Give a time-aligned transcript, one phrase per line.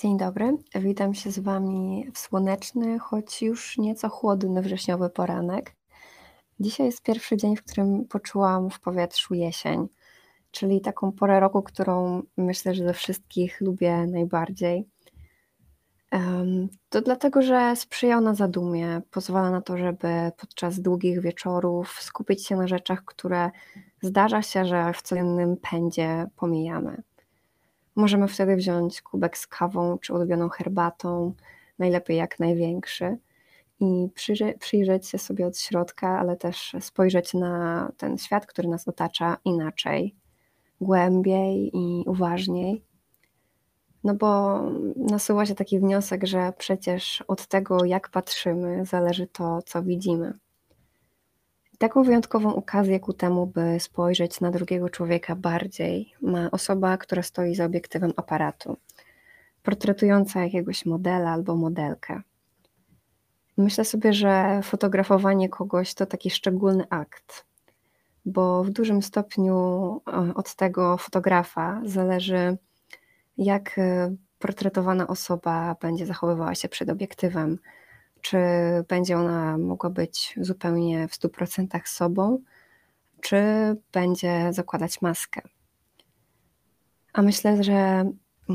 [0.00, 5.76] Dzień dobry, witam się z Wami w słoneczny, choć już nieco chłodny wrześniowy poranek.
[6.60, 9.88] Dzisiaj jest pierwszy dzień, w którym poczułam w powietrzu jesień,
[10.50, 14.84] czyli taką porę roku, którą myślę, że ze wszystkich lubię najbardziej.
[16.88, 22.56] To dlatego, że sprzyja ona zadumie, pozwala na to, żeby podczas długich wieczorów skupić się
[22.56, 23.50] na rzeczach, które
[24.02, 27.02] zdarza się, że w codziennym pędzie pomijamy.
[28.00, 31.34] Możemy wtedy wziąć kubek z kawą czy ulubioną herbatą,
[31.78, 33.18] najlepiej jak największy,
[33.80, 34.08] i
[34.58, 40.14] przyjrzeć się sobie od środka, ale też spojrzeć na ten świat, który nas otacza inaczej,
[40.80, 42.84] głębiej i uważniej.
[44.04, 44.60] No bo
[44.96, 50.38] nasuwa się taki wniosek, że przecież od tego, jak patrzymy, zależy to, co widzimy.
[51.80, 57.54] Taką wyjątkową okazję ku temu, by spojrzeć na drugiego człowieka bardziej, ma osoba, która stoi
[57.54, 58.76] za obiektywem aparatu,
[59.62, 62.22] portretująca jakiegoś modela albo modelkę.
[63.56, 67.46] Myślę sobie, że fotografowanie kogoś to taki szczególny akt,
[68.24, 69.56] bo w dużym stopniu
[70.06, 72.56] e, od tego fotografa zależy,
[73.38, 77.58] jak e, portretowana osoba będzie zachowywała się przed obiektywem,
[78.20, 78.38] czy
[78.88, 82.38] będzie ona mogła być zupełnie w 100% sobą,
[83.20, 83.36] czy
[83.92, 85.40] będzie zakładać maskę.
[87.12, 88.04] A myślę, że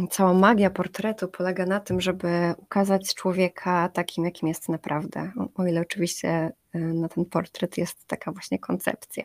[0.10, 5.32] cała magia portretu polega na tym, żeby ukazać człowieka takim, jakim jest naprawdę.
[5.56, 9.24] O ile oczywiście y, na ten portret jest taka właśnie koncepcja.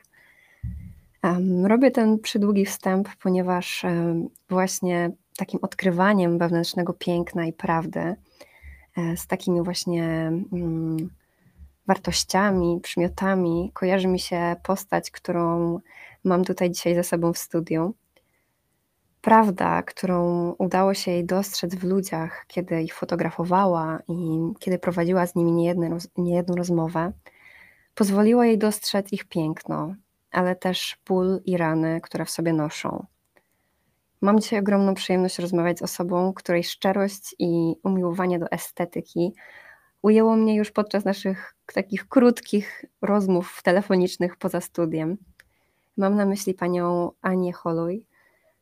[1.65, 3.83] Robię ten przydługi wstęp, ponieważ
[4.49, 8.17] właśnie takim odkrywaniem wewnętrznego piękna i prawdy
[9.17, 10.05] z takimi właśnie
[10.53, 11.11] mm,
[11.87, 15.79] wartościami, przymiotami, kojarzy mi się postać, którą
[16.25, 17.95] mam tutaj dzisiaj ze sobą w studiu.
[19.21, 25.35] Prawda, którą udało się jej dostrzec w ludziach, kiedy ich fotografowała i kiedy prowadziła z
[25.35, 27.13] nimi niejedną, niejedną rozmowę,
[27.95, 29.95] pozwoliła jej dostrzec ich piękno,
[30.31, 33.07] ale też ból i rany, które w sobie noszą.
[34.23, 39.35] Mam dzisiaj ogromną przyjemność rozmawiać z osobą, której szczerość i umiłowanie do estetyki
[40.03, 45.17] ujęło mnie już podczas naszych takich krótkich rozmów telefonicznych poza studiem.
[45.97, 48.07] Mam na myśli panią Anię Holuj,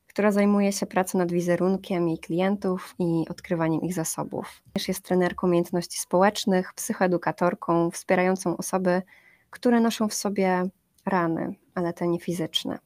[0.06, 4.62] która zajmuje się pracą nad wizerunkiem jej klientów i odkrywaniem ich zasobów.
[4.88, 9.02] Jest trenerką umiejętności społecznych, psychoedukatorką, wspierającą osoby,
[9.50, 10.62] które noszą w sobie
[11.06, 12.78] rany, ale te nie fizyczne.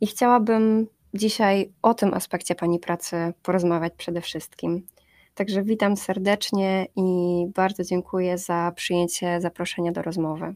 [0.00, 4.86] I chciałabym dzisiaj o tym aspekcie Pani pracy porozmawiać przede wszystkim.
[5.34, 10.54] Także witam serdecznie i bardzo dziękuję za przyjęcie zaproszenia do rozmowy.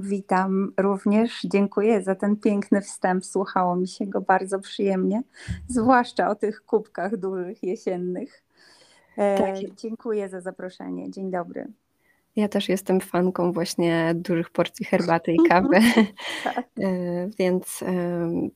[0.00, 1.40] Witam również.
[1.44, 3.24] Dziękuję za ten piękny wstęp.
[3.24, 5.22] Słuchało mi się go bardzo przyjemnie,
[5.68, 8.44] zwłaszcza o tych kubkach dużych jesiennych.
[9.16, 9.74] E, tak.
[9.76, 11.10] Dziękuję za zaproszenie.
[11.10, 11.72] Dzień dobry.
[12.36, 15.80] Ja też jestem fanką właśnie dużych porcji herbaty i kawy,
[16.44, 16.64] tak.
[16.80, 17.84] E, więc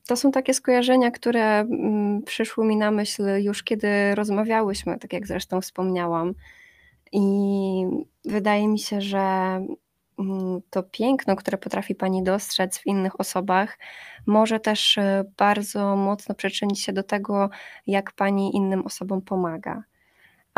[0.07, 5.27] to są takie skojarzenia, które mm, przyszły mi na myśl już kiedy rozmawiałyśmy, tak jak
[5.27, 6.35] zresztą wspomniałam.
[7.13, 7.23] I
[8.25, 9.19] wydaje mi się, że
[10.19, 13.79] mm, to piękno, które potrafi Pani dostrzec w innych osobach,
[14.27, 17.51] może też e, bardzo mocno przyczynić się do tego,
[17.87, 19.83] jak Pani innym osobom pomaga.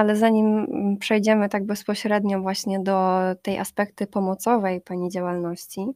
[0.01, 5.87] Ale zanim mm, przejdziemy tak bezpośrednio właśnie do tej aspekty pomocowej Pani działalności,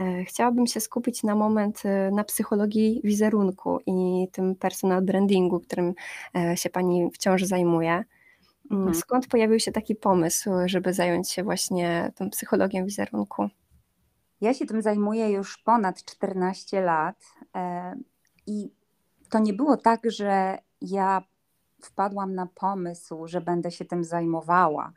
[0.00, 5.94] e, chciałabym się skupić na moment e, na psychologii wizerunku i tym personal brandingu, którym
[6.36, 7.90] e, się Pani wciąż zajmuje.
[7.90, 8.06] Mm,
[8.70, 8.94] mhm.
[8.94, 13.48] Skąd pojawił się taki pomysł, żeby zająć się właśnie tą psychologią wizerunku?
[14.40, 17.16] Ja się tym zajmuję już ponad 14 lat
[18.46, 18.70] i
[19.30, 21.22] to nie było tak, że ja
[21.82, 24.92] wpadłam na pomysł, że będę się tym zajmowała.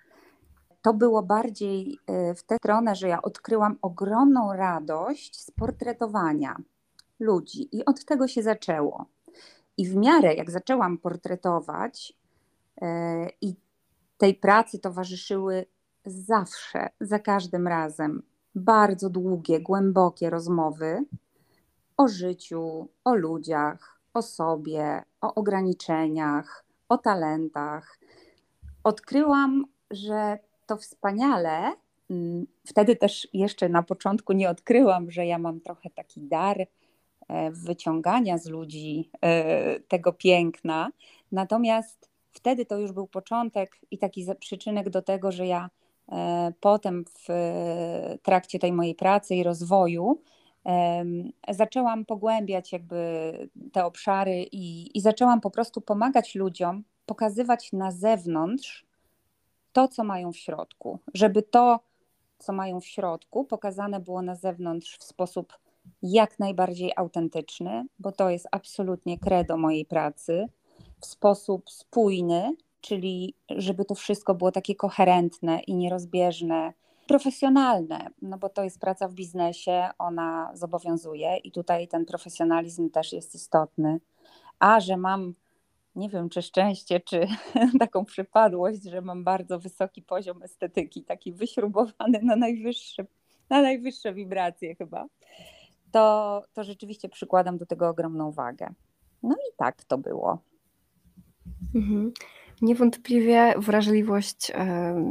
[0.81, 1.99] To było bardziej
[2.31, 6.55] y, w tę stronę, że ja odkryłam ogromną radość z portretowania
[7.19, 9.05] ludzi i od tego się zaczęło.
[9.77, 12.13] I w miarę jak zaczęłam portretować
[12.81, 12.85] y,
[13.41, 13.55] i
[14.17, 15.65] tej pracy towarzyszyły
[16.05, 18.23] zawsze, za każdym razem
[18.55, 21.05] bardzo długie, głębokie rozmowy
[21.97, 27.99] o życiu, o ludziach, o sobie, o ograniczeniach, o talentach.
[28.83, 31.75] Odkryłam, że to wspaniale.
[32.09, 37.51] Mm, wtedy też jeszcze na początku nie odkryłam, że ja mam trochę taki dar e,
[37.51, 40.91] wyciągania z ludzi e, tego piękna.
[41.31, 45.69] Natomiast wtedy to już był początek i taki przyczynek do tego, że ja
[46.11, 47.27] e, potem w
[48.23, 50.21] trakcie tej mojej pracy i rozwoju
[51.49, 53.31] zaczęłam pogłębiać jakby
[53.71, 58.85] te obszary i, i zaczęłam po prostu pomagać ludziom pokazywać na zewnątrz
[59.73, 61.79] to, co mają w środku, żeby to,
[62.39, 65.57] co mają w środku, pokazane było na zewnątrz w sposób
[66.03, 70.45] jak najbardziej autentyczny, bo to jest absolutnie credo mojej pracy,
[70.99, 76.73] w sposób spójny, czyli żeby to wszystko było takie koherentne i nierozbieżne,
[77.11, 83.13] profesjonalne, no bo to jest praca w biznesie, ona zobowiązuje i tutaj ten profesjonalizm też
[83.13, 83.99] jest istotny.
[84.59, 85.33] A że mam,
[85.95, 87.27] nie wiem czy szczęście, czy
[87.79, 93.05] taką przypadłość, że mam bardzo wysoki poziom estetyki, taki wyśrubowany na najwyższe,
[93.49, 95.05] na najwyższe wibracje chyba,
[95.91, 98.73] to, to rzeczywiście przykładam do tego ogromną wagę.
[99.23, 100.39] No i tak to było.
[101.75, 102.11] Mhm.
[102.61, 104.51] Niewątpliwie wrażliwość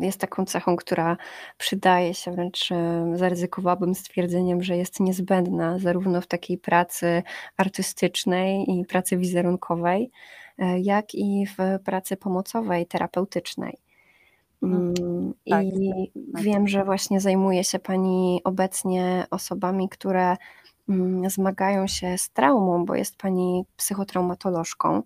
[0.00, 1.16] jest taką cechą, która
[1.58, 2.68] przydaje się, wręcz
[3.14, 7.22] zaryzykowałabym stwierdzeniem, że jest niezbędna zarówno w takiej pracy
[7.56, 10.10] artystycznej i pracy wizerunkowej,
[10.58, 13.78] e, jak i w pracy pomocowej, terapeutycznej.
[14.62, 14.94] Mhm.
[15.00, 16.42] Mm, tak, I tak.
[16.42, 20.36] wiem, że właśnie zajmuje się Pani obecnie osobami, które
[20.88, 25.02] mm, zmagają się z traumą, bo jest Pani psychotraumatolożką.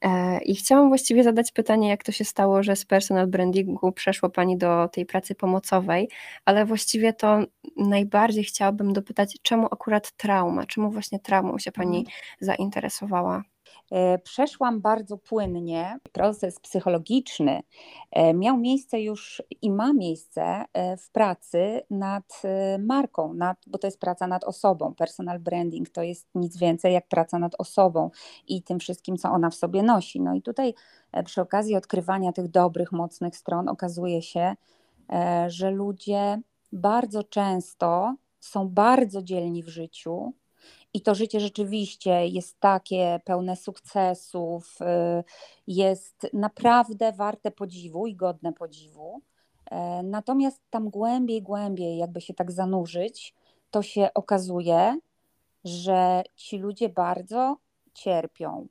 [0.00, 4.30] E, I chciałam właściwie zadać pytanie, jak to się stało, że z personal brandingu przeszło
[4.30, 6.08] Pani do tej pracy pomocowej,
[6.44, 7.38] ale właściwie to
[7.76, 12.16] najbardziej chciałabym dopytać, czemu akurat trauma, czemu właśnie traumą się Pani mhm.
[12.40, 13.42] zainteresowała?
[13.90, 15.98] E, przeszłam bardzo płynnie.
[16.12, 17.62] Proces psychologiczny
[18.10, 22.42] e, miał miejsce już i ma miejsce e, w pracy nad
[22.78, 24.94] marką, nad, bo to jest praca nad osobą.
[24.94, 28.10] Personal branding to jest nic więcej jak praca nad osobą
[28.48, 30.20] i tym wszystkim, co ona w sobie nosi.
[30.20, 30.74] No i tutaj
[31.24, 34.54] przy okazji odkrywania tych dobrych, mocnych stron okazuje się,
[35.46, 36.40] że ludzie
[36.72, 40.32] bardzo często są bardzo dzielni w życiu,
[40.94, 45.24] i to życie rzeczywiście jest takie pełne sukcesów, y,
[45.66, 49.22] jest naprawdę warte podziwu i godne podziwu.
[49.70, 53.34] E, natomiast tam głębiej, głębiej, jakby się tak zanurzyć,
[53.70, 54.98] to się okazuje,
[55.64, 57.56] że ci ludzie bardzo
[57.94, 58.66] cierpią,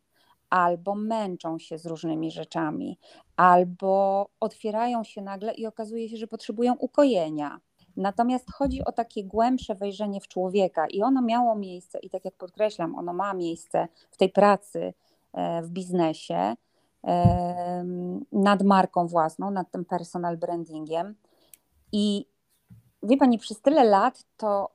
[0.49, 2.97] albo męczą się z różnymi rzeczami,
[3.35, 7.59] albo otwierają się nagle i okazuje się, że potrzebują ukojenia
[7.97, 12.35] Natomiast chodzi o takie głębsze wejrzenie w człowieka i ono miało miejsce, i tak jak
[12.35, 14.93] podkreślam, ono ma miejsce w tej pracy,
[15.33, 16.55] e, w biznesie,
[17.03, 17.85] e,
[18.31, 21.15] nad marką własną, nad tym personal brandingiem.
[21.91, 22.25] I
[23.03, 24.69] wie Pani, przez tyle lat to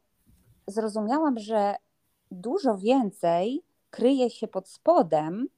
[0.67, 1.75] zrozumiałam, że
[2.31, 5.49] dużo więcej kryje się pod spodem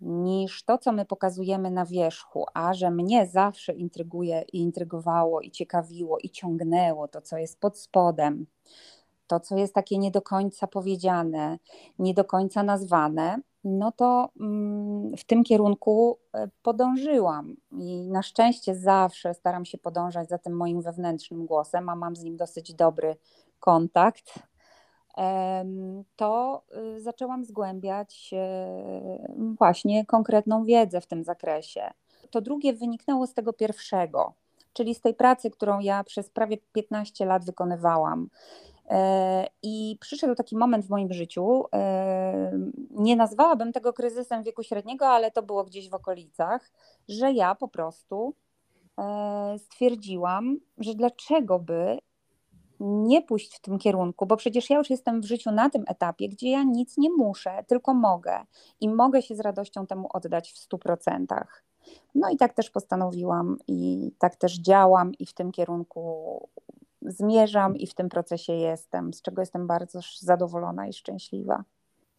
[0.00, 5.50] niż to, co my pokazujemy na wierzchu, a że mnie zawsze intryguje i intrygowało i
[5.50, 8.46] ciekawiło i ciągnęło to, co jest pod spodem,
[9.26, 11.58] to, co jest takie nie do końca powiedziane,
[11.98, 17.56] nie do końca nazwane, no to mm, w tym kierunku e, podążyłam.
[17.72, 22.22] I na szczęście zawsze staram się podążać za tym moim wewnętrznym głosem, a mam z
[22.22, 23.16] nim dosyć dobry
[23.60, 24.38] kontakt
[26.16, 26.62] to
[26.96, 31.90] y, zaczęłam zgłębiać e, właśnie konkretną wiedzę w tym zakresie.
[32.30, 34.32] To drugie wyniknęło z tego pierwszego,
[34.72, 38.28] czyli z tej pracy, którą ja przez prawie 15 lat wykonywałam.
[38.90, 42.52] E, I przyszedł taki moment w moim życiu, e,
[42.90, 46.70] nie nazwałabym tego kryzysem wieku średniego, ale to było gdzieś w okolicach,
[47.08, 48.34] że ja po prostu
[49.58, 51.98] stwierdziłam, że dlaczego by
[52.80, 56.28] nie pójść w tym kierunku, bo przecież ja już jestem w życiu na tym etapie,
[56.28, 58.40] gdzie ja nic nie muszę, tylko mogę
[58.80, 61.64] i mogę się z radością temu oddać w stu procentach.
[62.14, 66.48] No i tak też postanowiłam i tak też działam i w tym kierunku
[67.02, 71.64] zmierzam i w tym procesie jestem, z czego jestem bardzo zadowolona i szczęśliwa.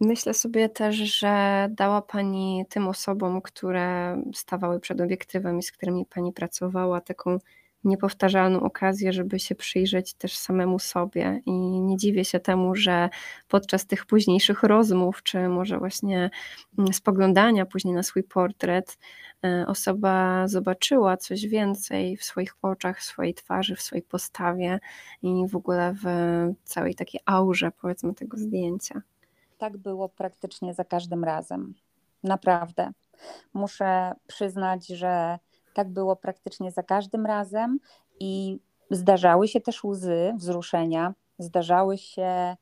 [0.01, 6.05] Myślę sobie też, że dała Pani tym osobom, które stawały przed obiektywem i z którymi
[6.05, 7.39] Pani pracowała, taką
[7.83, 11.41] niepowtarzalną okazję, żeby się przyjrzeć też samemu sobie.
[11.45, 13.09] I nie dziwię się temu, że
[13.47, 16.29] podczas tych późniejszych rozmów, czy może właśnie
[16.77, 18.97] mm, spoglądania później na swój portret,
[19.45, 24.79] e, osoba zobaczyła coś więcej w swoich oczach, w swojej twarzy, w swojej postawie
[25.21, 26.05] i w ogóle w
[26.63, 29.01] całej takiej aurze, powiedzmy, tego zdjęcia.
[29.57, 31.73] Tak było praktycznie za każdym razem.
[32.23, 32.91] Naprawdę.
[33.53, 35.39] Muszę przyznać, że
[35.79, 37.79] tak było praktycznie za każdym razem
[38.19, 38.59] i
[38.91, 42.55] zdarzały się też łzy wzruszenia, zdarzały się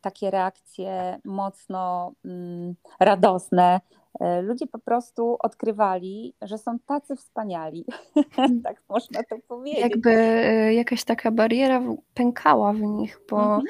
[0.00, 3.80] takie reakcje mocno mm, radosne.
[4.20, 7.84] E, ludzie po prostu odkrywali, że są tacy wspaniali.
[8.64, 9.80] tak można to powiedzieć.
[9.80, 11.82] Jakby e, jakaś taka bariera
[12.14, 13.64] pękała w nich, bo mm -hmm.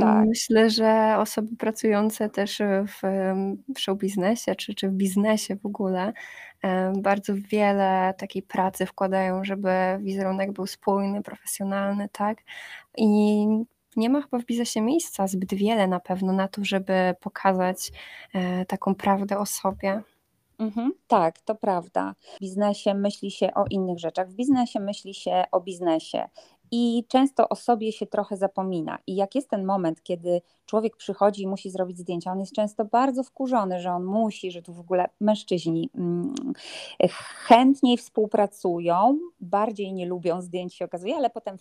[0.00, 0.26] Tak.
[0.28, 3.02] Myślę, że osoby pracujące też w,
[3.74, 6.12] w show biznesie czy, czy w biznesie w ogóle
[6.98, 12.38] bardzo wiele takiej pracy wkładają, żeby wizerunek był spójny, profesjonalny, tak?
[12.96, 13.46] I
[13.96, 17.92] nie ma chyba w biznesie miejsca zbyt wiele na pewno na to, żeby pokazać
[18.34, 20.02] e, taką prawdę o sobie.
[20.58, 22.14] Mhm, tak, to prawda.
[22.36, 26.28] W biznesie myśli się o innych rzeczach, w biznesie myśli się o biznesie
[26.72, 28.98] i często o sobie się trochę zapomina.
[29.06, 32.84] I jak jest ten moment, kiedy człowiek przychodzi i musi zrobić zdjęcia, on jest często
[32.84, 36.34] bardzo wkurzony, że on musi, że tu w ogóle mężczyźni mm,
[37.46, 41.56] chętniej współpracują, bardziej nie lubią zdjęć się okazuje, ale potem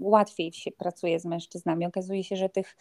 [0.00, 1.86] łatwiej się pracuje z mężczyznami.
[1.86, 2.76] Okazuje się, że tych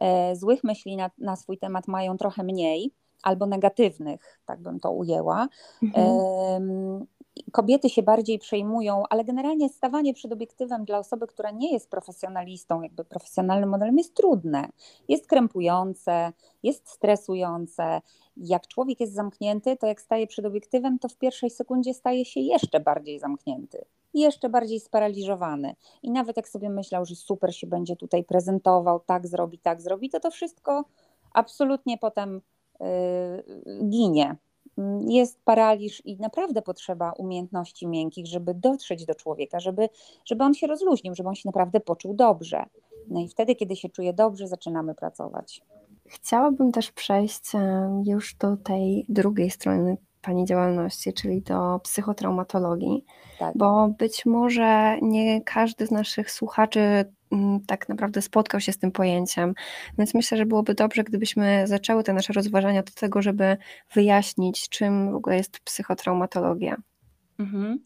[0.00, 2.90] e, złych myśli na, na swój temat mają trochę mniej
[3.22, 5.48] albo negatywnych, tak bym to ujęła.
[5.82, 7.06] Mhm
[7.52, 12.82] kobiety się bardziej przejmują, ale generalnie stawanie przed obiektywem dla osoby, która nie jest profesjonalistą,
[12.82, 14.68] jakby profesjonalnym modelem, jest trudne,
[15.08, 16.32] jest krępujące,
[16.62, 18.00] jest stresujące.
[18.36, 22.40] Jak człowiek jest zamknięty, to jak staje przed obiektywem, to w pierwszej sekundzie staje się
[22.40, 25.74] jeszcze bardziej zamknięty, jeszcze bardziej sparaliżowany.
[26.02, 30.10] I nawet jak sobie myślał, że super się będzie tutaj prezentował, tak zrobi, tak zrobi,
[30.10, 30.84] to to wszystko
[31.32, 32.40] absolutnie potem
[32.80, 32.86] yy,
[33.88, 34.36] ginie
[35.08, 39.88] jest paraliż i naprawdę potrzeba umiejętności miękkich, żeby dotrzeć do człowieka, żeby,
[40.24, 42.64] żeby on się rozluźnił, żeby on się naprawdę poczuł dobrze.
[43.08, 45.62] No i wtedy, kiedy się czuje dobrze, zaczynamy pracować.
[46.06, 47.52] Chciałabym też przejść
[48.04, 53.04] już do tej drugiej strony Pani działalności, czyli do psychotraumatologii,
[53.38, 53.56] tak.
[53.56, 58.92] bo być może nie każdy z naszych słuchaczy Mm, tak naprawdę spotkał się z tym
[58.92, 59.54] pojęciem.
[59.98, 63.56] Więc myślę, że byłoby dobrze, gdybyśmy zaczęły te nasze rozważania do tego, żeby
[63.94, 66.76] wyjaśnić, czym w ogóle jest psychotraumatologia.
[67.38, 67.78] Mhm.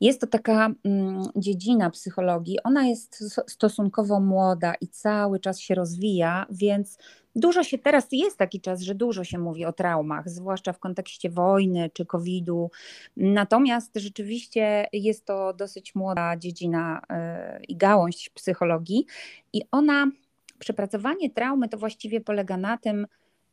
[0.00, 2.62] Jest to taka mm, dziedzina psychologii.
[2.64, 6.98] Ona jest stosunkowo młoda i cały czas się rozwija, więc
[7.34, 11.30] Dużo się teraz jest taki czas, że dużo się mówi o traumach, zwłaszcza w kontekście
[11.30, 12.70] wojny czy COVID-u.
[13.16, 19.06] Natomiast rzeczywiście jest to dosyć młoda dziedzina e, i gałąź psychologii,
[19.52, 20.06] i ona,
[20.58, 23.06] przepracowanie traumy to właściwie polega na tym,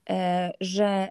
[0.09, 1.07] e, że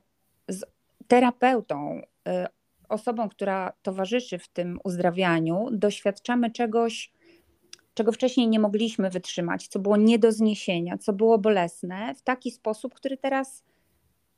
[0.49, 0.65] z
[1.09, 2.47] terapeutą, e,
[2.89, 7.13] osobą, która towarzyszy w tym uzdrawianiu, doświadczamy czegoś
[7.99, 12.51] czego wcześniej nie mogliśmy wytrzymać, co było nie do zniesienia, co było bolesne, w taki
[12.51, 13.65] sposób, który teraz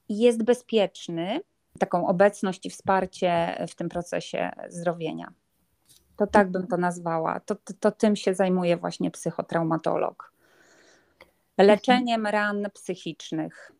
[0.08, 1.40] jest bezpieczny,
[1.78, 5.32] taką obecność i wsparcie w tym procesie zdrowienia.
[6.16, 7.40] To tak bym to nazwała.
[7.40, 10.32] To, to, to tym się zajmuje właśnie psychotraumatolog.
[11.58, 13.72] Leczeniem ran psychicznych.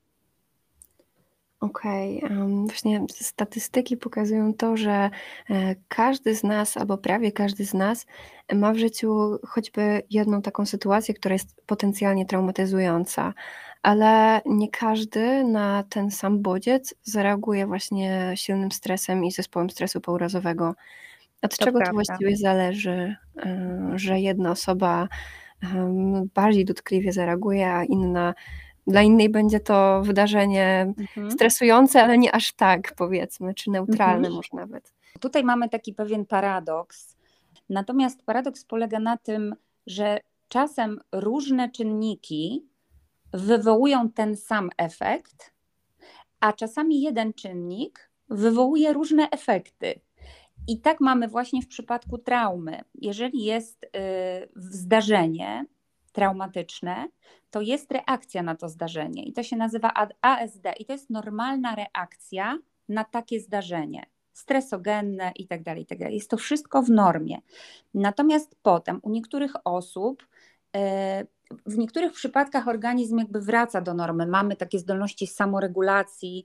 [1.61, 2.23] Okej,
[2.67, 5.11] właśnie statystyki pokazują to, że
[5.51, 8.07] e, każdy z nas, albo prawie każdy z nas,
[8.55, 13.35] ma w życiu choćby jedną taką sytuację, która jest potencjalnie traumatyzująca,
[13.83, 20.75] ale nie każdy na ten sam bodziec zareaguje właśnie silnym stresem i zespołem stresu pourazowego.
[21.43, 21.91] Od to czego prawda.
[21.91, 25.09] to właściwie zależy, e, że jedna osoba
[26.35, 28.35] bardziej dotkliwie zareaguje, a inna
[28.91, 31.31] dla innej będzie to wydarzenie mhm.
[31.31, 34.35] stresujące, ale nie aż tak, powiedzmy, czy neutralne mhm.
[34.35, 34.95] może nawet.
[35.21, 37.17] Tutaj mamy taki pewien paradoks.
[37.69, 39.55] Natomiast paradoks polega na tym,
[39.87, 42.67] że czasem różne czynniki
[43.33, 45.53] wywołują ten sam efekt,
[46.41, 50.01] a czasami jeden czynnik wywołuje różne efekty.
[50.69, 52.81] I tak mamy właśnie w przypadku traumy.
[52.95, 53.89] Jeżeli jest y,
[54.57, 55.65] zdarzenie,
[56.13, 57.09] traumatyczne,
[57.51, 59.93] to jest reakcja na to zdarzenie i to się nazywa
[60.23, 65.99] ASD i to jest normalna reakcja na takie zdarzenie stresogenne i tak dalej, i tak
[65.99, 66.15] dalej.
[66.15, 67.39] Jest to wszystko w normie.
[67.95, 70.27] Natomiast potem u niektórych osób
[70.77, 71.27] e,
[71.67, 74.27] w niektórych przypadkach organizm jakby wraca do normy.
[74.27, 76.45] Mamy takie zdolności samoregulacji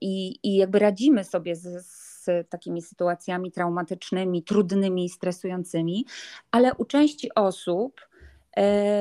[0.00, 6.06] i, i jakby radzimy sobie z, z takimi sytuacjami traumatycznymi, trudnymi, stresującymi,
[6.50, 8.11] ale u części osób e,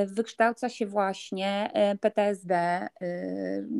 [0.08, 2.89] wykształca się właśnie e, PTSD, e,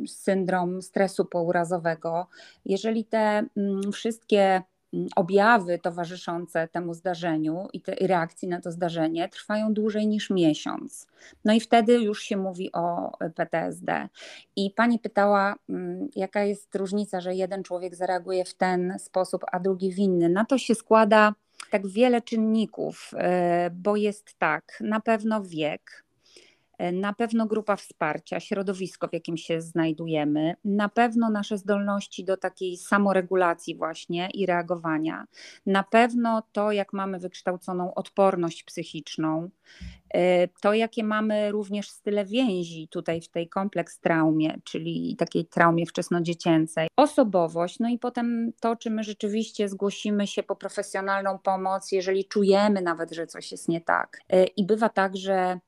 [0.06, 2.26] syndrom stresu pourazowego.
[2.64, 4.62] Jeżeli te mm, wszystkie
[5.16, 11.06] objawy towarzyszące temu zdarzeniu i te reakcji na to zdarzenie trwają dłużej niż miesiąc.
[11.44, 14.08] No i wtedy już się mówi o PTSD.
[14.56, 19.60] I pani pytała, mm, jaka jest różnica, że jeden człowiek zareaguje w ten sposób, a
[19.60, 20.28] drugi w inny.
[20.28, 21.34] Na to się składa
[21.70, 26.01] tak wiele czynników, e, bo jest tak, na pewno wiek,
[26.92, 32.76] na pewno grupa wsparcia, środowisko, w jakim się znajdujemy, na pewno nasze zdolności do takiej
[32.76, 35.26] samoregulacji, właśnie i reagowania,
[35.66, 39.50] na pewno to, jak mamy wykształconą odporność psychiczną,
[40.14, 45.86] e, to, jakie mamy również style więzi tutaj w tej kompleks traumie, czyli takiej traumie
[45.86, 52.24] wczesnodziecięcej, osobowość, no i potem to, czy my rzeczywiście zgłosimy się po profesjonalną pomoc, jeżeli
[52.24, 54.20] czujemy nawet, że coś jest nie tak.
[54.28, 55.60] E, I bywa tak, że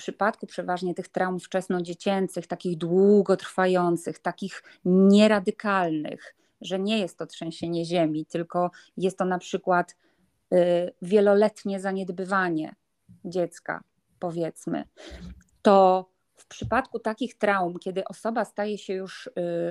[0.00, 8.26] przypadku przeważnie tych traum wczesnodziecięcych, takich długotrwających, takich nieradykalnych, że nie jest to trzęsienie ziemi,
[8.26, 9.96] tylko jest to na przykład
[10.54, 10.56] y,
[11.02, 12.74] wieloletnie zaniedbywanie
[13.24, 13.82] dziecka,
[14.18, 14.84] powiedzmy,
[15.62, 16.10] to
[16.50, 19.30] przypadku takich traum, kiedy osoba staje się już y,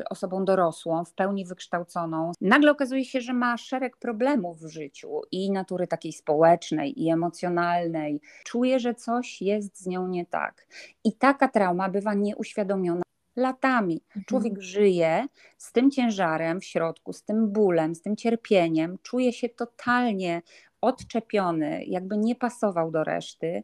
[0.09, 5.51] osobą dorosłą, w pełni wykształconą, nagle okazuje się, że ma szereg problemów w życiu i
[5.51, 8.21] natury takiej społecznej, i emocjonalnej.
[8.43, 10.67] Czuje, że coś jest z nią nie tak.
[11.03, 13.01] I taka trauma bywa nieuświadomiona
[13.35, 14.01] latami.
[14.07, 14.25] Mhm.
[14.25, 19.49] Człowiek żyje z tym ciężarem w środku, z tym bólem, z tym cierpieniem, czuje się
[19.49, 20.41] totalnie
[20.81, 23.63] odczepiony, jakby nie pasował do reszty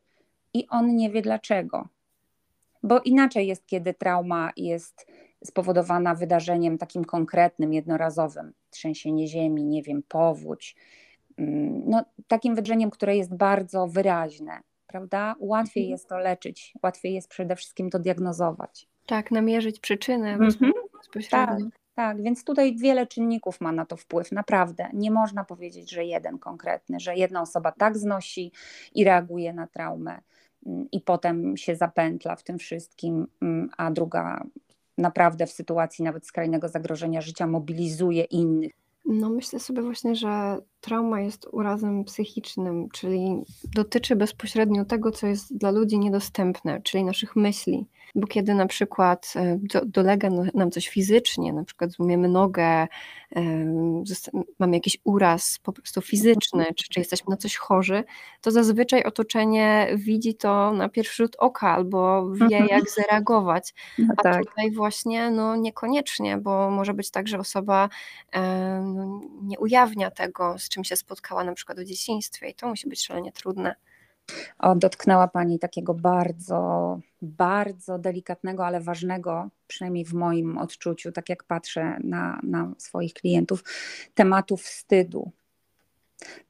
[0.53, 1.87] i on nie wie dlaczego
[2.85, 5.07] bo inaczej jest, kiedy trauma jest
[5.45, 10.75] spowodowana wydarzeniem takim konkretnym, jednorazowym, trzęsienie ziemi, nie wiem, powódź,
[11.37, 15.35] mm, no, takim wydarzeniem, które jest bardzo wyraźne, prawda?
[15.39, 15.91] Łatwiej mhm.
[15.91, 18.87] jest to leczyć, łatwiej jest przede wszystkim to diagnozować.
[19.05, 20.73] Tak, namierzyć przyczynę mhm.
[20.97, 21.65] bezpośrednio.
[21.65, 24.89] Tak, tak, więc tutaj wiele czynników ma na to wpływ, naprawdę.
[24.93, 28.51] Nie można powiedzieć, że jeden konkretny, że jedna osoba tak znosi
[28.95, 30.21] i reaguje na traumę
[30.91, 34.45] i potem się zapętla w tym wszystkim, mm, a druga
[34.97, 38.71] naprawdę w sytuacji nawet skrajnego zagrożenia życia mobilizuje innych.
[39.05, 43.41] No myślę sobie właśnie, że trauma jest urazem psychicznym, czyli
[43.75, 47.85] dotyczy bezpośrednio tego, co jest dla ludzi niedostępne, czyli naszych myśli.
[48.15, 52.87] Bo kiedy na przykład e, do, dolega nam coś fizycznie, na przykład złumiemy nogę,
[54.59, 58.03] mamy jakiś uraz po prostu fizyczny, czy, czy jesteśmy na coś chorzy,
[58.41, 62.67] to zazwyczaj otoczenie widzi to na pierwszy rzut oka albo wie, mhm.
[62.67, 63.73] jak zareagować.
[63.97, 64.45] No A tak.
[64.45, 67.89] tutaj właśnie no, niekoniecznie, bo może być tak, że osoba
[68.83, 72.89] no, nie ujawnia tego, z czym się spotkała na przykład w dzieciństwie i to musi
[72.89, 73.75] być szalenie trudne.
[74.59, 81.43] O, dotknęła Pani takiego bardzo, bardzo delikatnego, ale ważnego, przynajmniej w moim odczuciu, tak jak
[81.43, 83.63] patrzę na, na swoich klientów,
[84.13, 85.31] tematu wstydu.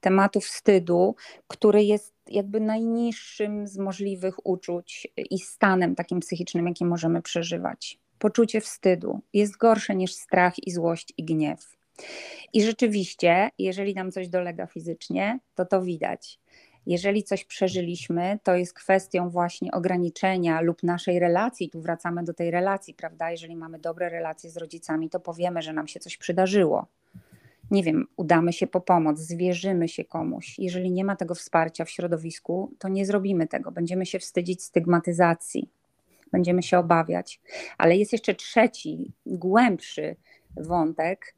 [0.00, 1.14] Tematu wstydu,
[1.48, 7.98] który jest jakby najniższym z możliwych uczuć i stanem takim psychicznym, jaki możemy przeżywać.
[8.18, 11.76] Poczucie wstydu jest gorsze niż strach i złość i gniew.
[12.52, 16.38] I rzeczywiście, jeżeli nam coś dolega fizycznie, to to widać.
[16.86, 21.70] Jeżeli coś przeżyliśmy, to jest kwestią właśnie ograniczenia lub naszej relacji.
[21.70, 23.30] Tu wracamy do tej relacji, prawda?
[23.30, 26.86] Jeżeli mamy dobre relacje z rodzicami, to powiemy, że nam się coś przydarzyło.
[27.70, 30.58] Nie wiem, udamy się po pomoc, zwierzymy się komuś.
[30.58, 33.72] Jeżeli nie ma tego wsparcia w środowisku, to nie zrobimy tego.
[33.72, 35.70] Będziemy się wstydzić stygmatyzacji,
[36.32, 37.40] będziemy się obawiać.
[37.78, 40.16] Ale jest jeszcze trzeci, głębszy
[40.56, 41.34] wątek,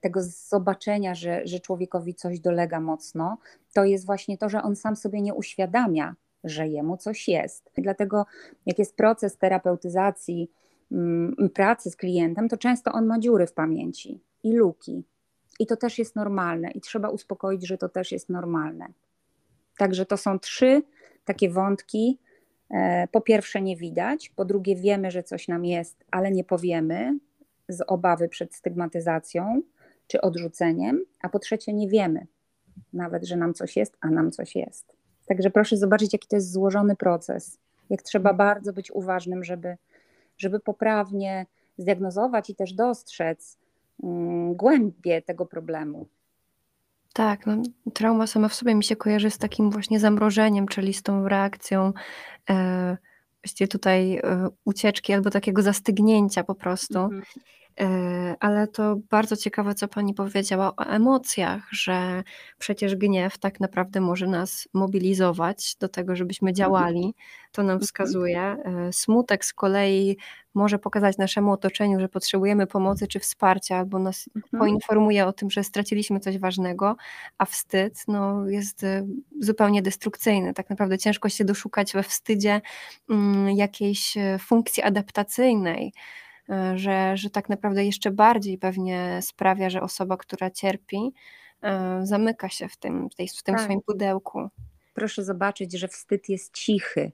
[0.00, 3.38] tego zobaczenia, że, że człowiekowi coś dolega mocno,
[3.72, 7.70] to jest właśnie to, że on sam sobie nie uświadamia, że jemu coś jest.
[7.78, 8.26] Dlatego,
[8.66, 10.50] jak jest proces terapeutyzacji,
[10.92, 15.04] mm, pracy z klientem, to często on ma dziury w pamięci i luki.
[15.60, 18.86] I to też jest normalne, i trzeba uspokoić, że to też jest normalne.
[19.78, 20.82] Także to są trzy
[21.24, 22.18] takie wątki.
[22.70, 27.18] E, po pierwsze, nie widać, po drugie, wiemy, że coś nam jest, ale nie powiemy,
[27.72, 29.62] z obawy przed stygmatyzacją
[30.06, 32.26] czy odrzuceniem, a po trzecie nie wiemy
[32.92, 34.96] nawet, że nam coś jest, a nam coś jest.
[35.26, 37.58] Także proszę zobaczyć, jaki to jest złożony proces.
[37.90, 39.76] Jak trzeba bardzo być uważnym, żeby,
[40.38, 41.46] żeby poprawnie
[41.78, 43.58] zdiagnozować i też dostrzec
[43.98, 46.06] um, głębie tego problemu.
[47.12, 47.56] Tak, no,
[47.94, 51.92] trauma sama w sobie mi się kojarzy z takim właśnie zamrożeniem, czyli z tą reakcją
[52.50, 52.96] e,
[53.44, 56.98] właściwie tutaj e, ucieczki albo takiego zastygnięcia po prostu.
[56.98, 57.22] Mhm.
[57.80, 62.22] E, ale to bardzo ciekawe, co Pani powiedziała o emocjach, że
[62.58, 66.54] przecież gniew tak naprawdę może nas mobilizować do tego, żebyśmy mhm.
[66.54, 67.14] działali.
[67.52, 67.86] To nam mhm.
[67.86, 68.40] wskazuje.
[68.40, 70.16] E, smutek z kolei
[70.54, 74.60] może pokazać naszemu otoczeniu, że potrzebujemy pomocy czy wsparcia, albo nas mhm.
[74.60, 76.96] poinformuje o tym, że straciliśmy coś ważnego,
[77.38, 79.06] a wstyd no, jest e,
[79.40, 80.54] zupełnie destrukcyjny.
[80.54, 82.60] Tak naprawdę ciężko się doszukać we wstydzie
[83.10, 85.92] mm, jakiejś funkcji adaptacyjnej.
[86.50, 91.12] E, że, że tak naprawdę jeszcze bardziej pewnie sprawia, że osoba, która cierpi,
[91.62, 93.64] e, zamyka się w tym, w, tej, w tym tak.
[93.64, 94.48] swoim pudełku.
[94.94, 97.12] Proszę zobaczyć, że wstyd jest cichy.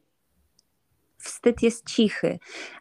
[1.19, 2.39] wstyd jest cichy,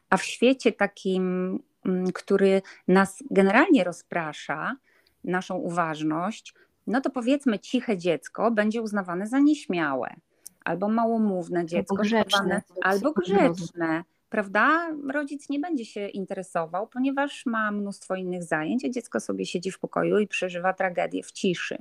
[0.10, 4.76] a w świecie takim, mm, który nas generalnie rozprasza,
[5.24, 6.54] naszą uważność,
[6.88, 10.16] no to powiedzmy ciche dziecko będzie uznawane za nieśmiałe,
[10.64, 14.96] albo małomówne dziecko, albo grzeczne, albo grzeczne prawda?
[15.14, 19.80] Rodzic nie będzie się interesował, ponieważ ma mnóstwo innych zajęć, a dziecko sobie siedzi w
[19.80, 21.78] pokoju i przeżywa tragedię w ciszy.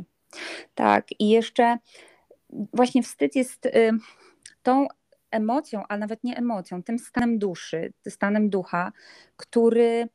[0.74, 1.78] Tak, i jeszcze
[2.50, 3.90] właśnie wstyd jest y,
[4.62, 4.86] tą
[5.30, 8.92] emocją, a nawet nie emocją, tym stanem duszy, stanem ducha,
[9.36, 10.08] który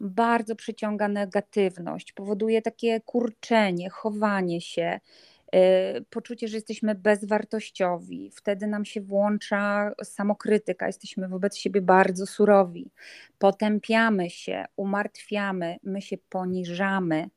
[0.00, 5.00] bardzo przyciąga negatywność, powoduje takie kurczenie, chowanie się,
[6.10, 8.30] poczucie, że jesteśmy bezwartościowi.
[8.34, 12.90] Wtedy nam się włącza samokrytyka, jesteśmy wobec siebie bardzo surowi.
[13.38, 17.30] Potępiamy się, umartwiamy, my się poniżamy,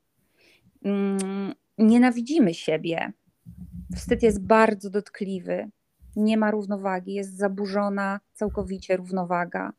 [0.84, 3.12] mm, nienawidzimy siebie.
[3.96, 5.70] Wstyd jest bardzo dotkliwy,
[6.16, 9.74] nie ma równowagi, jest zaburzona całkowicie równowaga.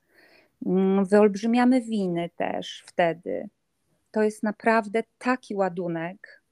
[0.66, 3.48] Mm, wyolbrzymiamy winy też wtedy.
[4.10, 6.42] To jest naprawdę taki ładunek,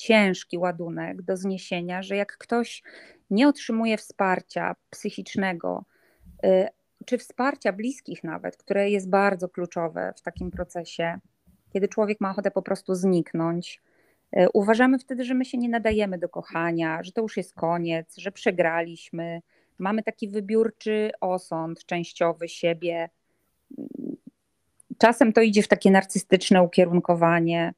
[0.00, 2.82] ciężki ładunek do zniesienia, że jak ktoś
[3.30, 5.84] nie otrzymuje wsparcia psychicznego,
[6.44, 6.68] y,
[7.06, 11.18] czy wsparcia bliskich nawet, które jest bardzo kluczowe w takim procesie,
[11.72, 13.82] kiedy człowiek ma ochotę po prostu zniknąć,
[14.36, 18.16] y, uważamy wtedy, że my się nie nadajemy do kochania, że to już jest koniec,
[18.16, 19.42] że przegraliśmy.
[19.78, 23.10] Mamy taki wybiórczy osąd częściowy siebie.
[24.98, 27.74] Czasem to idzie w takie narcystyczne ukierunkowanie,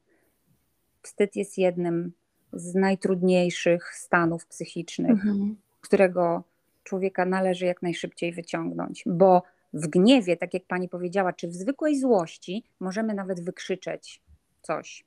[1.02, 2.12] wstyd jest jednym
[2.52, 5.56] z najtrudniejszych stanów psychicznych, mhm.
[5.80, 6.44] którego
[6.84, 11.98] człowieka należy jak najszybciej wyciągnąć, bo w gniewie, tak jak pani powiedziała, czy w zwykłej
[11.98, 14.22] złości możemy nawet wykrzyczeć
[14.62, 15.04] coś.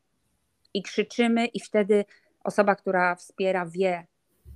[0.74, 2.06] I krzyczymy, i wtedy
[2.44, 4.06] osoba, która wspiera, wie,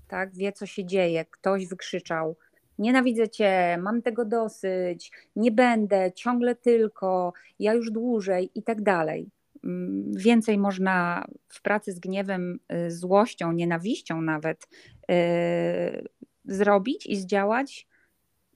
[0.08, 1.26] tak, wie, co się dzieje.
[1.26, 2.36] Ktoś wykrzyczał:
[2.80, 9.30] Nienawidzę cię, mam tego dosyć, nie będę, ciągle tylko, ja już dłużej, i tak dalej.
[9.64, 14.68] Mm, więcej można w pracy z gniewem, y, złością, nienawiścią nawet
[15.12, 16.08] y,
[16.46, 17.88] zrobić i zdziałać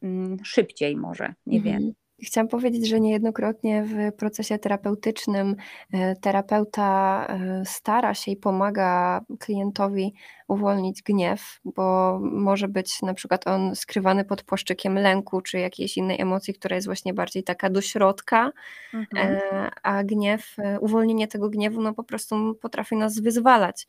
[0.01, 1.81] mm, szybciej może, nie mhm.
[1.81, 1.93] wiem.
[2.21, 5.55] Chciałam powiedzieć, że niejednokrotnie w procesie terapeutycznym
[5.93, 10.13] e, terapeuta e, stara się i pomaga klientowi
[10.47, 16.21] uwolnić gniew, bo może być na przykład on skrywany pod płaszczykiem lęku czy jakiejś innej
[16.21, 18.51] emocji, która jest właśnie bardziej taka do środka,
[18.93, 19.39] mhm.
[19.51, 23.87] E, a gniew, uwolnienie tego gniewu no po prostu potrafi nas wyzwalać.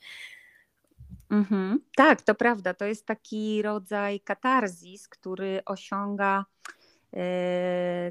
[1.30, 1.80] Mhm.
[1.96, 2.74] Tak, to prawda.
[2.74, 6.44] To jest taki rodzaj katarzis, który osiąga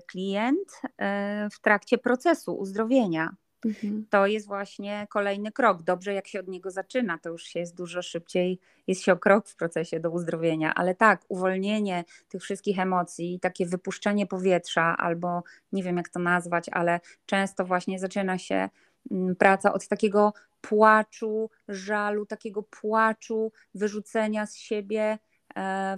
[0.07, 3.35] klient e, w trakcie procesu uzdrowienia.
[3.65, 4.05] Mhm.
[4.09, 5.83] To jest właśnie kolejny krok.
[5.83, 9.17] Dobrze, jak się od niego zaczyna, to już się jest dużo szybciej, jest się o
[9.17, 10.73] krok w procesie do uzdrowienia.
[10.73, 16.69] Ale tak, uwolnienie tych wszystkich emocji, takie wypuszczenie powietrza, albo nie wiem jak to nazwać,
[16.71, 18.69] ale często właśnie zaczyna się
[19.11, 25.17] mm, praca od takiego płaczu, żalu, takiego płaczu, wyrzucenia z siebie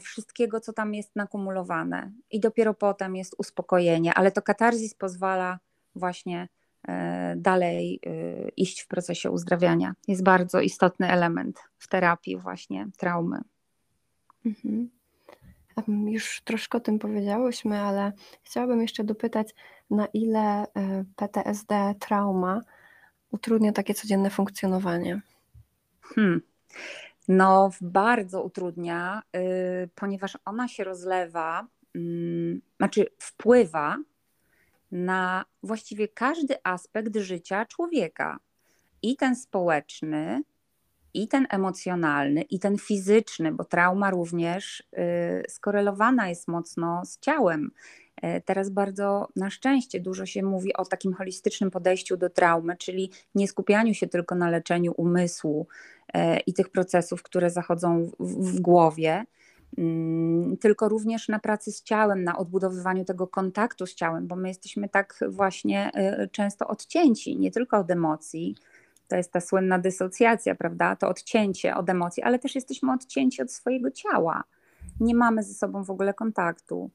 [0.02, 2.12] wszystkiego, co tam jest nakumulowane.
[2.32, 5.60] I dopiero potem jest uspokojenie, ale to katarzis pozwala
[5.96, 6.48] właśnie
[6.88, 9.94] e, dalej e, iść w procesie uzdrawiania.
[10.08, 13.42] Jest bardzo istotny element w terapii właśnie traumy.
[14.46, 14.90] Mhm.
[15.88, 18.12] Już troszkę o tym powiedziałyśmy, ale
[18.44, 19.56] chciałabym jeszcze dopytać,
[19.90, 20.66] na ile
[21.16, 22.62] PTSD, trauma
[23.32, 25.22] utrudnia takie codzienne funkcjonowanie?
[26.02, 26.42] Hmm.
[27.28, 33.98] No, bardzo utrudnia, yy, ponieważ ona się rozlewa, yy, znaczy wpływa
[34.92, 38.40] na właściwie każdy aspekt życia człowieka.
[39.02, 40.42] I ten społeczny,
[41.14, 47.72] i ten emocjonalny, i ten fizyczny, bo trauma również yy, skorelowana jest mocno z ciałem.
[48.22, 53.12] E, teraz bardzo na szczęście dużo się mówi o takim holistycznym podejściu do traumy, czyli
[53.36, 55.68] nie skupianiu się tylko na leczeniu umysłu
[56.14, 59.26] e, i tych procesów, które zachodzą w, w głowie,
[59.78, 64.48] mm, tylko również na pracy z ciałem, na odbudowywaniu tego kontaktu z ciałem, bo my
[64.48, 68.56] jesteśmy tak właśnie e, często odcięci, nie tylko od emocji.
[69.08, 70.96] To jest ta słynna dysocjacja, prawda?
[70.96, 74.44] To odcięcie od emocji, ale też jesteśmy odcięci od swojego ciała.
[75.00, 76.90] Nie mamy ze sobą w ogóle kontaktu.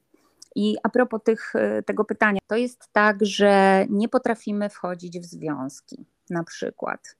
[0.55, 5.25] I a propos tych, e, tego pytania, to jest tak, że nie potrafimy wchodzić w
[5.25, 7.15] związki, na przykład.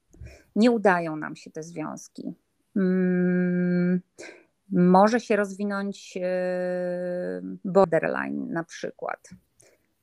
[0.56, 2.34] Nie udają nam się te związki.
[2.74, 4.00] Hmm,
[4.72, 6.30] może się rozwinąć e,
[7.64, 9.28] borderline, na przykład,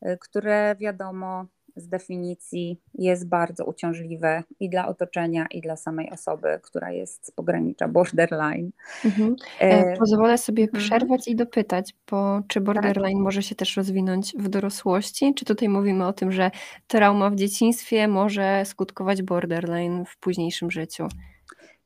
[0.02, 1.46] e, które wiadomo
[1.80, 7.32] z definicji jest bardzo uciążliwe i dla otoczenia, i dla samej osoby, która jest z
[7.32, 8.72] pogranicza borderline.
[9.06, 9.36] Mhm.
[9.60, 10.84] E, pozwolę sobie mhm.
[10.84, 12.64] przerwać i dopytać, bo czy tak.
[12.64, 13.24] borderline tak.
[13.24, 15.34] może się też rozwinąć w dorosłości?
[15.34, 16.52] Czy tutaj mówimy o tym, że
[16.88, 21.08] trauma w dzieciństwie może skutkować borderline w późniejszym życiu?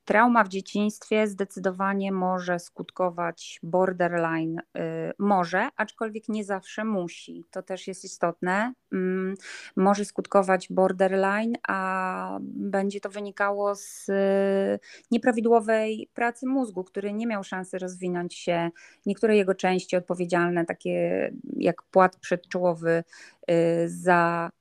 [0.05, 4.81] Trauma w dzieciństwie zdecydowanie może skutkować borderline, y,
[5.19, 7.45] może, aczkolwiek nie zawsze musi.
[7.51, 8.73] To też jest istotne.
[8.93, 9.35] Mm,
[9.75, 14.79] może skutkować borderline, a będzie to wynikało z y,
[15.11, 18.69] nieprawidłowej pracy mózgu, który nie miał szansy rozwinąć się.
[19.05, 23.03] Niektóre jego części odpowiedzialne, takie jak płat przedczołowy
[23.51, 23.53] y,
[23.89, 24.51] za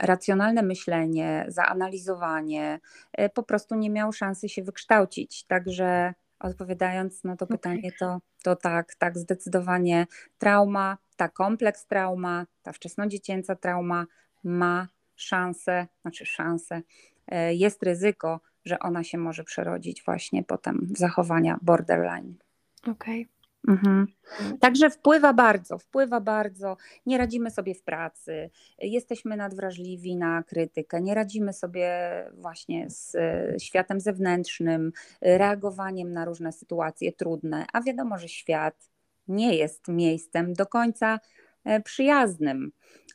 [0.00, 2.80] racjonalne myślenie, zaanalizowanie
[3.12, 5.44] e, po prostu nie miał szansy się wykształcić.
[5.44, 10.06] Także odpowiadając na to pytanie, to, to tak, tak, zdecydowanie
[10.38, 14.06] trauma, ta kompleks trauma, ta wczesnodziecięca trauma
[14.44, 16.82] ma szansę, znaczy szansę,
[17.26, 22.34] e, jest ryzyko, że ona się może przerodzić właśnie potem w zachowania borderline.
[22.82, 23.22] Okej.
[23.22, 23.39] Okay.
[23.68, 24.06] Mhm.
[24.60, 26.76] Także wpływa bardzo, wpływa bardzo.
[27.06, 33.54] Nie radzimy sobie w pracy, jesteśmy nadwrażliwi na krytykę, nie radzimy sobie właśnie z e,
[33.60, 38.90] światem zewnętrznym, reagowaniem na różne sytuacje trudne, a wiadomo, że świat
[39.28, 41.20] nie jest miejscem do końca
[41.64, 42.72] e, przyjaznym.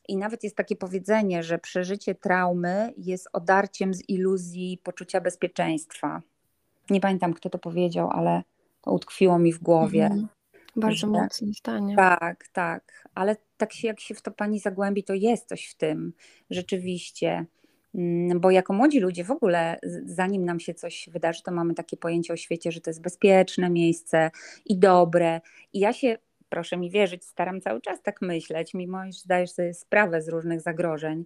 [0.08, 6.22] I nawet jest takie powiedzenie, że przeżycie traumy jest odarciem z iluzji poczucia bezpieczeństwa.
[6.90, 8.44] Nie pamiętam, kto to powiedział, ale
[8.86, 10.06] to utkwiło mi w głowie.
[10.06, 10.28] Mhm.
[10.76, 11.96] Bardzo że, mocne zdanie.
[11.96, 15.76] Tak, tak, ale tak się, jak się w to pani zagłębi, to jest coś w
[15.76, 16.14] tym
[16.50, 17.46] rzeczywiście.
[17.96, 21.98] Mm, bo jako młodzi ludzie w ogóle, zanim nam się coś wydarzy, to mamy takie
[21.98, 24.32] pojęcie o świecie, że to jest bezpieczne miejsce
[24.66, 25.42] i dobre.
[25.74, 26.18] I ja się,
[26.50, 30.62] proszę mi wierzyć, staram cały czas tak myśleć, mimo iż zdajesz sobie sprawę z różnych
[30.62, 31.26] zagrożeń.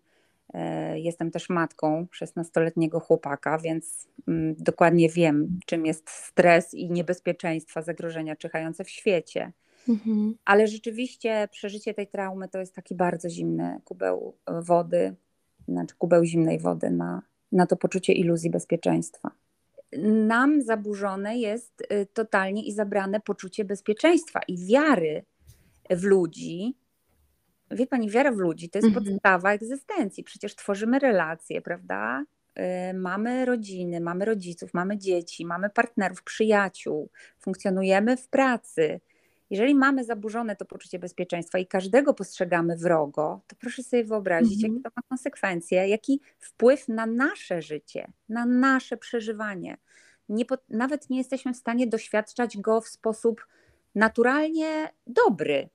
[0.54, 7.82] E, jestem też matką 16-letniego chłopaka, więc mm, dokładnie wiem, czym jest stres i niebezpieczeństwa,
[7.82, 9.52] zagrożenia czyhające w świecie.
[9.90, 10.36] Mhm.
[10.46, 15.16] Ale rzeczywiście przeżycie tej traumy to jest taki bardzo zimny kubeł wody,
[15.68, 19.32] znaczy kubeł zimnej wody na, na to poczucie iluzji bezpieczeństwa.
[20.28, 25.26] Nam zaburzone jest y, totalnie i zabrane poczucie bezpieczeństwa i wiary
[25.90, 26.76] w ludzi,
[27.71, 29.05] wie pani, wiara w ludzi to jest mhm.
[29.05, 30.23] podstawa egzystencji.
[30.23, 32.23] Przecież tworzymy relacje, prawda?
[32.60, 38.99] Y, mamy rodziny, mamy rodziców, mamy dzieci, mamy partnerów, przyjaciół, funkcjonujemy w pracy.
[39.49, 44.73] Jeżeli mamy zaburzone to poczucie bezpieczeństwa i każdego postrzegamy wrogo, to proszę sobie wyobrazić, mhm.
[44.73, 49.77] jakie to ma konsekwencje, jaki wpływ na nasze życie, na nasze przeżywanie.
[50.29, 53.47] Nie, nawet nie jesteśmy w stanie doświadczać go w sposób
[53.95, 55.69] naturalnie dobry,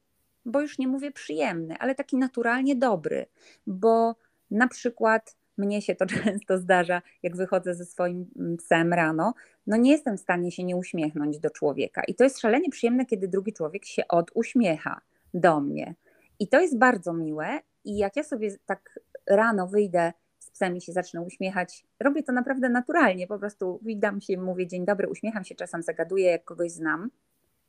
[0.44, 3.26] bo już nie mówię przyjemny, ale taki naturalnie dobry,
[3.66, 4.14] bo
[4.50, 9.34] na przykład mnie się to często zdarza, jak wychodzę ze swoim mm, psem rano,
[9.66, 12.02] no nie jestem w stanie się nie uśmiechnąć do człowieka.
[12.08, 15.00] I to jest szalenie przyjemne, kiedy drugi człowiek się oduśmiecha
[15.34, 15.94] do mnie.
[16.38, 17.60] I to jest bardzo miłe.
[17.84, 22.32] I jak ja sobie tak rano wyjdę z psem i się zacznę uśmiechać, robię to
[22.32, 23.26] naprawdę naturalnie.
[23.26, 27.10] Po prostu witam się, mówię dzień dobry, uśmiecham się, czasem zagaduję, jak kogoś znam.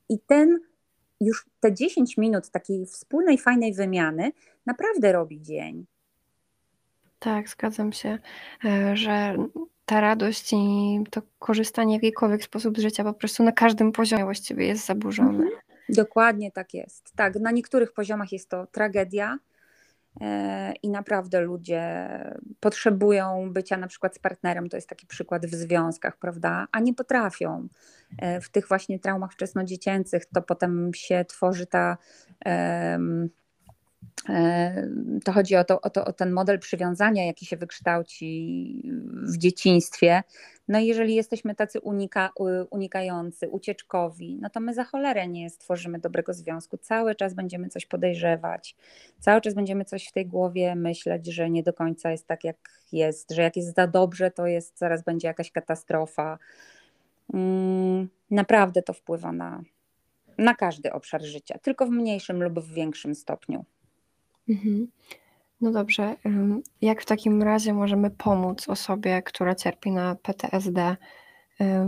[0.10, 0.60] I ten
[1.22, 4.32] już te 10 minut takiej wspólnej, fajnej wymiany
[4.66, 5.86] naprawdę robi dzień.
[7.20, 8.20] Tak, zgadzam się,
[8.66, 9.36] e, że
[9.86, 14.24] ta radość i to korzystanie w jakikolwiek sposób z życia po prostu na każdym poziomie
[14.24, 15.30] właściwie jest zaburzone.
[15.30, 15.52] Mhm.
[15.90, 17.12] Dokładnie tak jest.
[17.16, 19.38] Tak, na niektórych poziomach jest to tragedia,
[20.84, 22.10] i naprawdę ludzie
[22.60, 26.94] potrzebują bycia na przykład z partnerem, to jest taki przykład w związkach, prawda, a nie
[26.94, 27.68] potrafią.
[28.18, 31.98] E, w tych właśnie traumach wczesnodziecięcych to potem się tworzy ta
[34.30, 34.88] E,
[35.24, 38.92] to chodzi o, to, o, to, o ten model przywiązania, jaki się wykształci
[39.34, 40.24] w dzieciństwie.
[40.68, 42.30] No i jeżeli jesteśmy tacy unika,
[42.70, 46.78] unikający, ucieczkowi, no to my za cholerę nie stworzymy dobrego związku.
[46.78, 48.76] Cały czas będziemy coś podejrzewać,
[49.20, 52.58] cały czas będziemy coś w tej głowie myśleć, że nie do końca jest tak, jak
[52.92, 56.38] jest, że jak jest za dobrze, to jest zaraz będzie jakaś katastrofa.
[57.34, 59.62] Mm, naprawdę to wpływa na,
[60.38, 63.66] na każdy obszar życia, tylko w mniejszym lub w większym stopniu.
[64.50, 64.88] Mhm.
[65.66, 66.16] No dobrze.
[66.82, 70.96] Jak w takim razie możemy pomóc osobie, która cierpi na PTSD?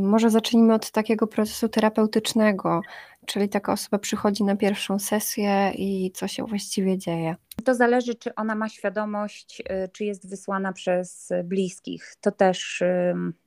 [0.02, 2.82] Może zacznijmy od takiego procesu terapeutycznego,
[3.26, 7.36] czyli taka osoba przychodzi na pierwszą sesję i co się właściwie dzieje.
[7.64, 12.16] To zależy, czy ona ma świadomość, y, czy jest wysłana przez bliskich.
[12.22, 12.84] To też,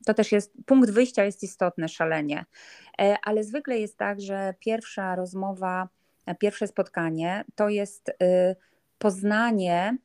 [0.06, 2.44] to też jest, punkt wyjścia jest istotny szalenie,
[3.00, 5.88] e, ale zwykle jest tak, że pierwsza rozmowa,
[6.38, 8.14] pierwsze spotkanie to jest y,
[9.00, 9.96] poznanie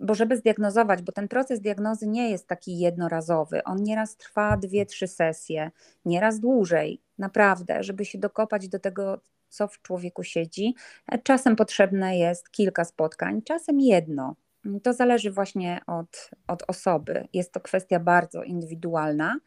[0.00, 4.86] bo żeby zdiagnozować, bo ten proces diagnozy nie jest taki jednorazowy, on nieraz trwa dwie,
[4.86, 5.70] trzy sesje,
[6.04, 10.74] nieraz dłużej, naprawdę, żeby się dokopać do tego, co w człowieku siedzi.
[11.22, 14.36] Czasem potrzebne jest kilka spotkań, czasem jedno.
[14.82, 17.28] To zależy właśnie od, od osoby.
[17.32, 19.38] Jest to kwestia bardzo indywidualna.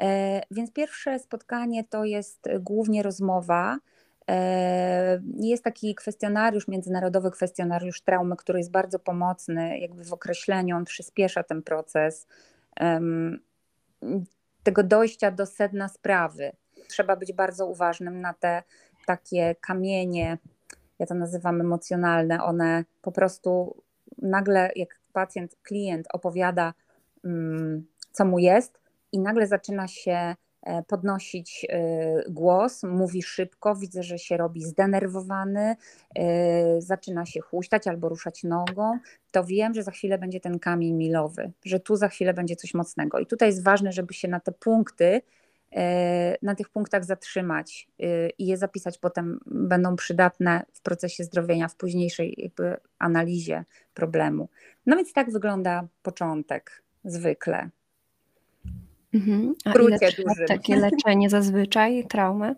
[0.00, 3.78] E, więc pierwsze spotkanie to jest głównie rozmowa.
[4.30, 10.84] E, jest taki kwestionariusz, międzynarodowy kwestionariusz traumy, który jest bardzo pomocny, jakby w określeniu, on
[10.84, 12.26] przyspiesza ten proces
[14.62, 16.52] tego dojścia do sedna sprawy.
[16.88, 18.62] Trzeba być bardzo uważnym na te
[19.06, 20.38] takie kamienie,
[20.98, 23.82] ja to nazywam emocjonalne, one po prostu
[24.18, 26.74] nagle, jak pacjent, klient opowiada,
[27.24, 28.80] mm, co mu jest,
[29.12, 30.34] i nagle zaczyna się
[30.86, 35.76] podnosić e, głos, mówi szybko, widzę, że się robi zdenerwowany,
[36.14, 38.98] e, zaczyna się huśtać albo ruszać nogą,
[39.30, 42.74] to wiem, że za chwilę będzie ten kamień milowy, że tu za chwilę będzie coś
[42.74, 43.18] mocnego.
[43.18, 45.22] I tutaj jest ważne, żeby się na te punkty,
[46.42, 47.88] na tych punktach zatrzymać
[48.38, 52.52] i je zapisać potem będą przydatne w procesie zdrowienia, w późniejszej
[52.98, 54.48] analizie problemu.
[54.86, 57.70] No więc tak wygląda początek zwykle.
[59.16, 59.54] Mhm.
[59.64, 59.98] A ile
[60.48, 62.54] takie leczenie zazwyczaj, traumy?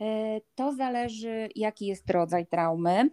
[0.00, 3.10] E, to zależy, jaki jest rodzaj traumy.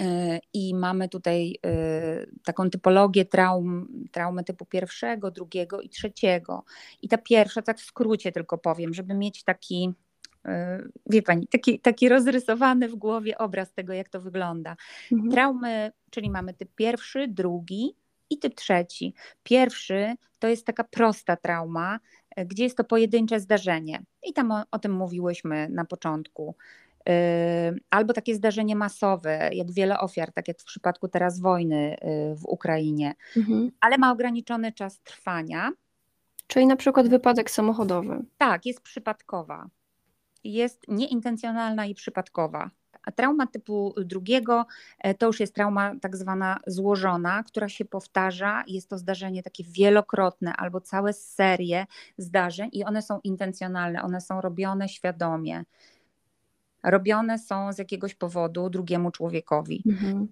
[0.00, 6.64] E, I mamy tutaj e, taką typologię traum, traumy typu pierwszego, drugiego i trzeciego.
[7.02, 9.92] I ta pierwsza, tak w skrócie tylko powiem, żeby mieć taki,
[11.06, 14.76] wie pani, taki, taki rozrysowany w głowie obraz tego, jak to wygląda.
[15.12, 15.30] Mhm.
[15.30, 17.94] Traumy, czyli mamy typ pierwszy, drugi,
[18.30, 19.14] i typ trzeci.
[19.42, 22.00] Pierwszy to jest taka prosta trauma,
[22.36, 24.02] e, gdzie jest to pojedyncze zdarzenie.
[24.22, 26.54] I tam o, o tym mówiłyśmy na początku.
[27.06, 27.14] Yy,
[27.90, 32.44] albo takie zdarzenie masowe, jak wiele ofiar, tak jak w przypadku teraz wojny yy, w
[32.46, 33.70] Ukrainie, mhm.
[33.80, 35.70] ale ma ograniczony czas trwania.
[36.46, 38.24] Czyli na przykład wypadek samochodowy.
[38.38, 39.68] Tak, jest przypadkowa.
[40.44, 42.70] Jest nieintencjonalna i przypadkowa.
[43.10, 44.66] A trauma typu drugiego
[44.98, 48.64] e, to już jest trauma tak zwana złożona, która się powtarza.
[48.66, 51.86] Jest to zdarzenie takie wielokrotne albo całe serie
[52.18, 55.64] zdarzeń i one są intencjonalne, one są robione świadomie.
[56.82, 59.82] Robione są z jakiegoś powodu drugiemu człowiekowi.
[59.86, 60.28] Mhm.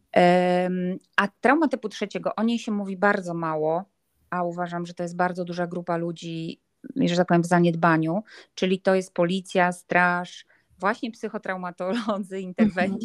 [1.16, 3.84] A trauma typu trzeciego, o niej się mówi bardzo mało,
[4.30, 6.60] a uważam, że to jest bardzo duża grupa ludzi,
[6.96, 8.22] że tak powiem, w zaniedbaniu,
[8.54, 10.46] czyli to jest policja, straż,
[10.78, 12.98] właśnie psychotraumatolodzy mhm.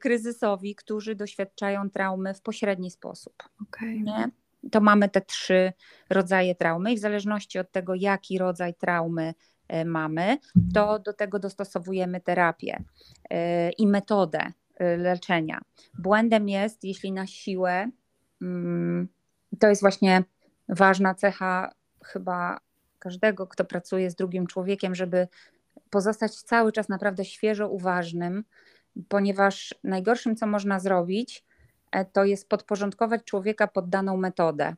[0.00, 3.34] kryzysowi, którzy doświadczają traumy w pośredni sposób.
[3.62, 4.00] Okay.
[4.00, 4.30] Nie?
[4.70, 5.72] To mamy te trzy
[6.10, 9.34] rodzaje traumy i w zależności od tego, jaki rodzaj traumy
[9.68, 10.38] e, mamy,
[10.74, 12.84] to do tego dostosowujemy terapię
[13.30, 14.52] e, i metodę
[14.98, 15.60] leczenia.
[15.98, 17.90] Błędem jest, jeśli na siłę,
[18.42, 19.08] mm,
[19.58, 20.24] to jest właśnie
[20.68, 21.70] ważna cecha
[22.04, 22.60] chyba
[22.98, 25.28] każdego, kto pracuje z drugim człowiekiem, żeby
[25.90, 28.44] pozostać cały czas naprawdę świeżo uważnym,
[29.08, 31.44] ponieważ najgorszym, co można zrobić,
[31.92, 34.74] e, to jest podporządkować człowieka pod daną metodę.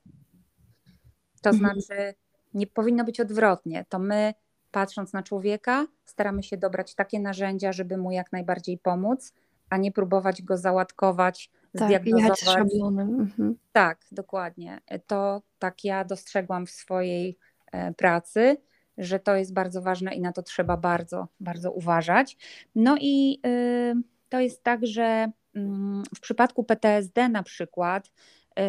[1.43, 1.81] To mhm.
[1.81, 2.15] znaczy,
[2.55, 3.85] nie powinno być odwrotnie.
[3.89, 4.35] To my,
[4.71, 9.33] patrząc na człowieka, staramy się dobrać takie narzędzia, żeby mu jak najbardziej pomóc,
[9.71, 12.45] a nie próbować go załatkować, tak, zdiagnozować.
[12.83, 13.55] Mhm.
[13.73, 14.81] Tak, dokładnie.
[14.87, 17.39] E, to tak ja dostrzegłam w swojej
[17.73, 18.57] e, pracy
[18.99, 22.37] że to jest bardzo ważne i na to trzeba bardzo, bardzo uważać.
[22.75, 23.95] No i y,
[24.29, 28.63] to jest tak, że mm, w przypadku PTSD na przykład, y,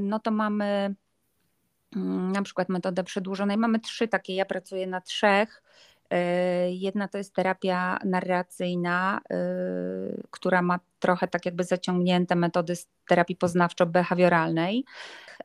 [0.00, 0.94] no to mamy
[1.96, 3.56] mm, na przykład metodę przedłużonej.
[3.56, 5.62] Mamy trzy takie, ja pracuję na trzech.
[6.14, 6.16] Y,
[6.70, 9.20] jedna to jest terapia narracyjna,
[10.30, 14.82] która ma trochę tak jakby zaciągnięte metody z terapii poznawczo-behawioralnej.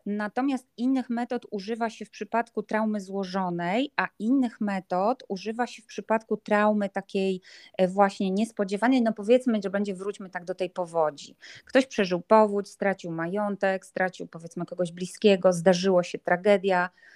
[0.05, 5.85] Natomiast innych metod używa się w przypadku traumy złożonej, a innych metod używa się w
[5.85, 7.41] przypadku traumy takiej
[7.77, 9.01] e, właśnie niespodziewanej.
[9.01, 11.35] No powiedzmy, że będzie wróćmy tak do tej powodzi.
[11.65, 17.14] Ktoś przeżył powódź, stracił majątek, stracił powiedzmy kogoś bliskiego, zdarzyło się tragedia E,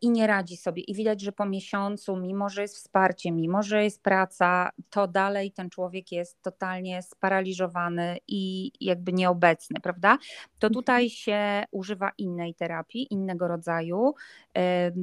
[0.00, 0.82] i nie radzi sobie.
[0.82, 5.52] I widać, że po miesiącu, mimo że jest wsparcie, mimo że jest praca, to dalej
[5.52, 10.18] ten człowiek jest totalnie sparaliżowany i jakby nieobecny, prawda?
[10.58, 10.72] To mhm.
[10.72, 14.14] tutaj się używa innej terapii, innego rodzaju,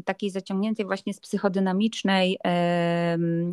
[0.05, 2.39] takiej zaciągniętej właśnie z psychodynamicznej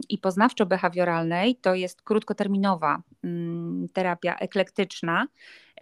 [0.08, 1.54] i poznawczo-behawioralnej.
[1.60, 5.26] To jest krótkoterminowa mm, terapia eklektyczna.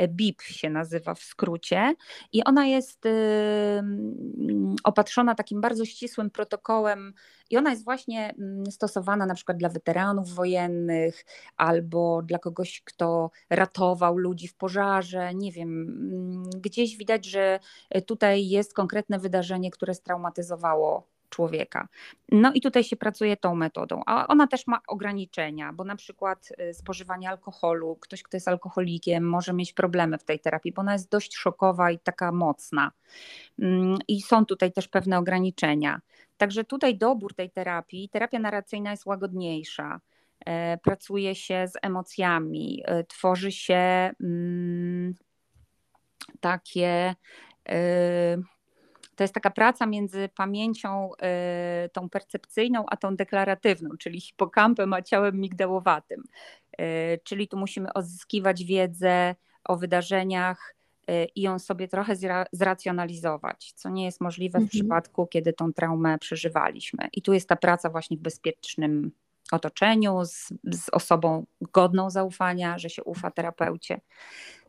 [0.09, 1.95] BIP się nazywa w skrócie,
[2.33, 3.05] i ona jest
[4.85, 7.15] opatrzona takim bardzo ścisłym protokołem,
[7.51, 11.25] i ona jest właśnie mm, stosowana na przykład dla weteranów wojennych
[11.57, 15.35] albo dla kogoś, kto ratował ludzi w pożarze.
[15.35, 17.61] Nie wiem, mm, gdzieś widać, że
[18.07, 21.89] tutaj jest konkretne wydarzenie, które straumatyzowało człowieka.
[22.33, 26.53] No i tutaj się pracuje tą metodą, a ona też ma ograniczenia, bo na przykład
[26.61, 30.93] y, spożywanie alkoholu, ktoś, kto jest alkoholikiem, może mieć problemy w tej terapii, bo ona
[30.93, 32.93] jest dość szokowa i taka mocna.
[33.59, 36.01] Mm, I są tutaj też pewne ograniczenia.
[36.37, 40.01] Także tutaj dobór tej terapii, terapia narracyjna jest łagodniejsza.
[40.47, 45.15] E, pracuje się z emocjami, e, tworzy się mm,
[46.41, 47.15] takie
[47.69, 48.37] e,
[49.17, 51.11] to jest taka praca między pamięcią
[51.85, 56.23] y, tą percepcyjną, a tą deklaratywną, czyli hipokampem, a ciałem migdałowatym.
[56.81, 60.75] Y, czyli tu musimy odzyskiwać wiedzę o wydarzeniach
[61.11, 62.15] y, i ją sobie trochę
[62.53, 64.69] zracjonalizować, co nie jest możliwe mhm.
[64.69, 67.09] w przypadku, kiedy tą traumę przeżywaliśmy.
[67.13, 69.13] I tu jest ta praca właśnie w bezpiecznym
[69.53, 74.01] otoczeniu, z, z osobą godną zaufania, że się ufa terapeucie.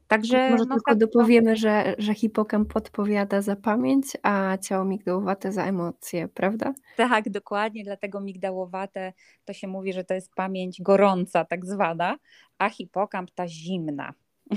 [0.07, 5.51] Także Może no, tylko tak, dopowiemy, że, że hipokamp podpowiada za pamięć, a ciało migdałowate
[5.51, 6.73] za emocje, prawda?
[6.95, 9.13] Tak, dokładnie, dlatego migdałowate
[9.45, 12.17] to się mówi, że to jest pamięć gorąca tak zwana,
[12.57, 14.13] a hipokamp ta zimna.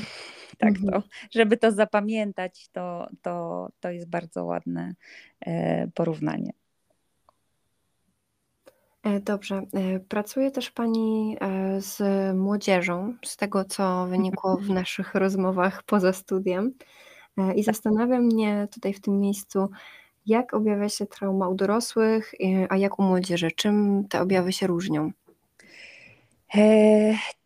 [0.59, 1.03] tak to, mhm.
[1.31, 4.95] żeby to zapamiętać, to, to, to jest bardzo ładne
[5.41, 6.51] e, porównanie.
[9.03, 9.63] E, dobrze.
[9.73, 12.03] E, pracuje też Pani e, z
[12.37, 16.75] młodzieżą, z tego co wynikło w naszych rozmowach poza studiem.
[17.57, 19.69] I zastanawia mnie tutaj w tym miejscu,
[20.27, 22.33] jak objawia się trauma u dorosłych,
[22.69, 23.51] a jak u młodzieży?
[23.51, 25.11] Czym te objawy się różnią?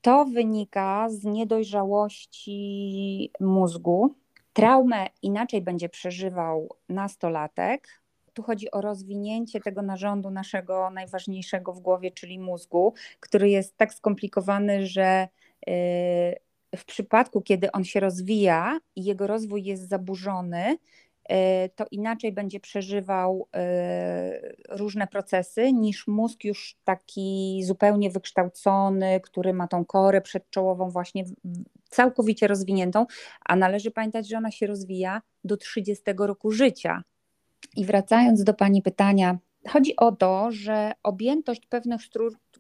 [0.01, 4.15] To wynika z niedojrzałości mózgu.
[4.53, 7.89] Traumę inaczej będzie przeżywał nastolatek,
[8.35, 13.95] tu chodzi o rozwinięcie tego narządu naszego najważniejszego w głowie, czyli mózgu, który jest tak
[13.95, 15.29] skomplikowany, że
[15.69, 16.45] y,
[16.77, 20.77] w przypadku, kiedy on się rozwija i jego rozwój jest zaburzony,
[21.33, 21.35] y,
[21.77, 29.69] to inaczej będzie przeżywał y, różne procesy niż mózg już taki zupełnie wykształcony, który ma
[29.69, 31.25] tą korę przedczołową właśnie
[31.91, 33.07] całkowicie rozwiniętą,
[33.45, 37.03] a należy pamiętać, że ona się rozwija do 30 roku życia.
[37.77, 39.39] I wracając do Pani pytania,
[39.69, 42.01] chodzi o to, że objętość pewnych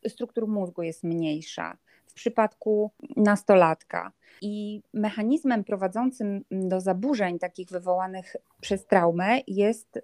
[0.09, 1.77] struktur mózgu jest mniejsza
[2.07, 4.13] w przypadku nastolatka.
[4.43, 9.99] I mechanizmem prowadzącym do zaburzeń takich wywołanych przez traumę jest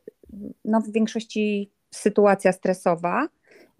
[0.64, 3.28] no, w większości sytuacja stresowa.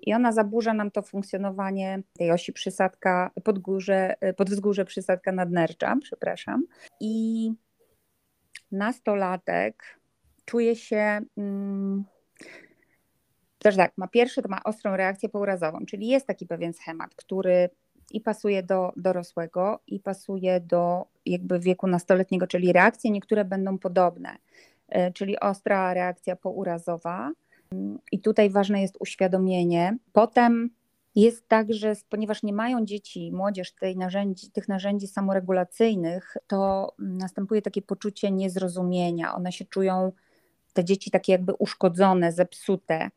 [0.03, 6.67] I ona zaburza nam to funkcjonowanie tej osi przysadka, podgórze, podwzgórze przysadka nadnercza, przepraszam.
[7.01, 7.53] I
[8.73, 10.00] nastolatek
[10.51, 11.21] czuje się.
[11.37, 12.05] Mm,
[13.59, 17.71] też tak, ma pierwszy, to ma ostrą reakcję pourazową, czyli jest taki pewien schemat, który
[18.13, 24.37] i pasuje do dorosłego, i pasuje do jakby wieku nastoletniego, czyli reakcje niektóre będą podobne,
[24.89, 27.31] e, czyli ostra reakcja pourazowa.
[28.13, 29.97] I tutaj ważne jest uświadomienie.
[30.13, 30.71] Potem
[31.15, 37.63] jest tak, że ponieważ nie mają dzieci, młodzież tej narzędzi, tych narzędzi samoregulacyjnych, to następuje
[37.63, 39.35] takie poczucie niezrozumienia.
[39.35, 40.13] One się czują
[40.73, 43.11] te dzieci takie jakby uszkodzone, zepsute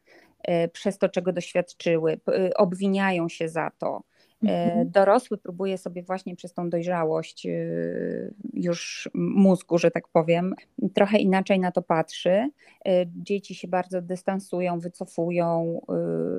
[0.43, 2.19] e, przez to, czego doświadczyły,
[2.55, 4.03] obwiniają się za to.
[4.47, 4.91] E, mhm.
[4.91, 10.55] Dorosły próbuje sobie właśnie przez tą dojrzałość y, już mózgu, że tak powiem,
[10.93, 12.29] trochę inaczej na to patrzy.
[12.29, 15.81] E, dzieci się bardzo dystansują, wycofują,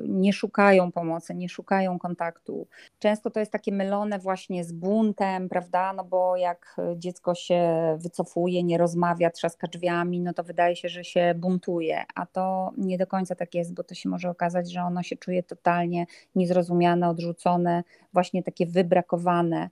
[0.05, 2.67] y, nie szukają pomocy, nie szukają kontaktu.
[2.99, 5.93] Często to jest takie mylone właśnie z buntem, prawda?
[5.93, 7.63] No bo jak dziecko się
[8.01, 12.99] wycofuje, nie rozmawia, trzaska drzwiami, no to wydaje się, że się buntuje, a to nie
[12.99, 17.09] do końca tak jest, bo to się może okazać, że ono się czuje totalnie niezrozumiane,
[17.09, 19.70] odrzucone właśnie takie wybrakowane.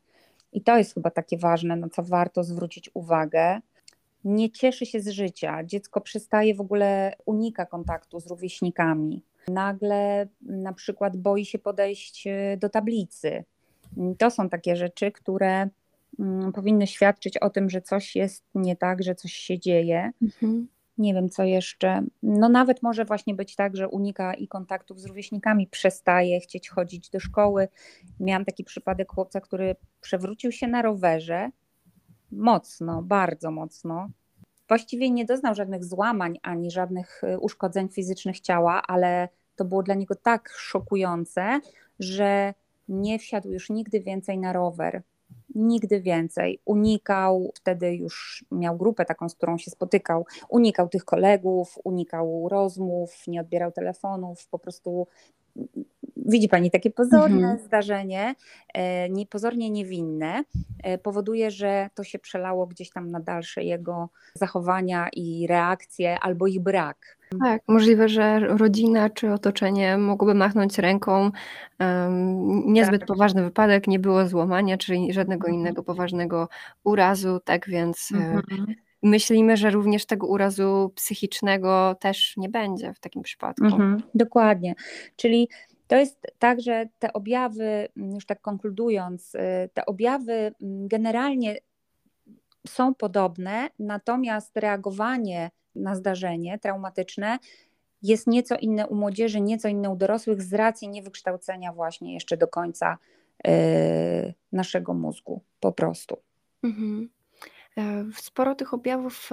[0.52, 3.60] I to jest chyba takie ważne, na co warto zwrócić uwagę.
[4.24, 5.64] Nie cieszy się z życia.
[5.64, 9.22] Dziecko przestaje w ogóle, unika kontaktu z rówieśnikami.
[9.48, 13.44] Nagle na przykład boi się podejść e, do tablicy.
[14.18, 15.68] To są takie rzeczy, które
[16.18, 20.10] mm, powinny świadczyć o tym, że coś jest nie tak, że coś się dzieje.
[20.22, 20.68] Mhm
[21.03, 22.03] nie wiem co jeszcze.
[22.22, 27.11] No nawet może właśnie być tak, że unika i kontaktów z rówieśnikami, przestaje chcieć chodzić
[27.11, 27.68] do szkoły.
[28.20, 31.50] Miałam taki przypadek chłopca, który przewrócił się na rowerze
[32.32, 34.09] mocno, bardzo mocno.
[34.68, 39.94] Właściwie nie doznał żadnych złamań ani żadnych y, uszkodzeń fizycznych ciała, ale to było dla
[39.94, 41.61] niego tak szokujące,
[41.98, 42.55] że
[42.88, 45.03] nie wsiadł już nigdy więcej na rower
[45.55, 46.61] nigdy więcej.
[46.64, 53.22] Unikał, wtedy już miał grupę taką, z którą się spotykał, unikał tych kolegów, unikał rozmów,
[53.26, 55.07] nie odbierał telefonów, po prostu
[56.26, 57.59] widzi Pani, takie pozorne mhm.
[57.59, 58.34] zdarzenie,
[58.74, 60.44] e, nie, pozornie niewinne,
[60.82, 66.46] e, powoduje, że to się przelało gdzieś tam na dalsze jego zachowania i reakcje albo
[66.46, 67.18] ich brak.
[67.40, 71.30] Tak, możliwe, że rodzina czy otoczenie mogłoby machnąć ręką.
[71.80, 73.09] Um, niezbyt tak.
[73.09, 75.61] poważny wypadek, nie było złamania czy żadnego mhm.
[75.61, 76.48] innego poważnego
[76.84, 78.74] urazu, tak więc e, mhm.
[79.03, 83.64] Myślimy, że również tego urazu psychicznego też nie będzie w takim przypadku.
[83.64, 84.74] Mhm, dokładnie.
[85.16, 85.48] Czyli
[85.86, 89.38] to jest tak, że te objawy, mm, już tak konkludując, y,
[89.74, 91.57] te objawy mm, generalnie
[92.66, 97.38] są podobne, natomiast reagowanie na zdarzenie traumatyczne
[98.03, 102.48] jest nieco inne u młodzieży, nieco inne u dorosłych z racji niewykształcenia właśnie jeszcze do
[102.48, 102.98] końca
[103.44, 103.53] yy,
[104.53, 106.16] naszego mózgu po prostu.
[106.62, 107.09] Mhm.
[107.78, 109.30] E, sporo tych objawów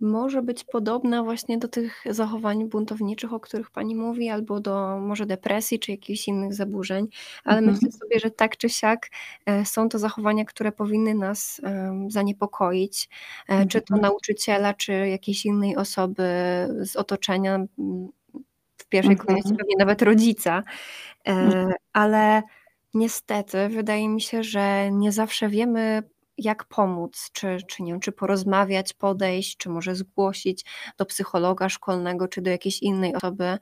[0.00, 5.26] może być podobna właśnie do tych zachowań buntowniczych, o których Pani mówi, albo do może
[5.26, 7.08] depresji czy jakichś innych zaburzeń,
[7.44, 7.76] ale mhm.
[7.76, 9.08] myślę sobie, że tak czy siak
[9.46, 11.60] e, są to zachowania, które powinny nas
[12.08, 13.08] zaniepokoić,
[13.48, 13.68] mhm.
[13.68, 14.02] czy to mhm.
[14.02, 16.24] nauczyciela, czy jakiejś innej osoby
[16.80, 17.66] z otoczenia,
[18.76, 19.26] w pierwszej mhm.
[19.26, 20.62] kolejności pewnie nawet rodzica,
[21.24, 21.72] e, mhm.
[21.92, 22.42] ale
[22.94, 26.02] niestety wydaje mi się, że nie zawsze wiemy
[26.40, 30.64] jak pomóc, czy, czy nie czy porozmawiać, podejść, czy może zgłosić
[30.98, 33.58] do psychologa szkolnego, czy do jakiejś innej osoby.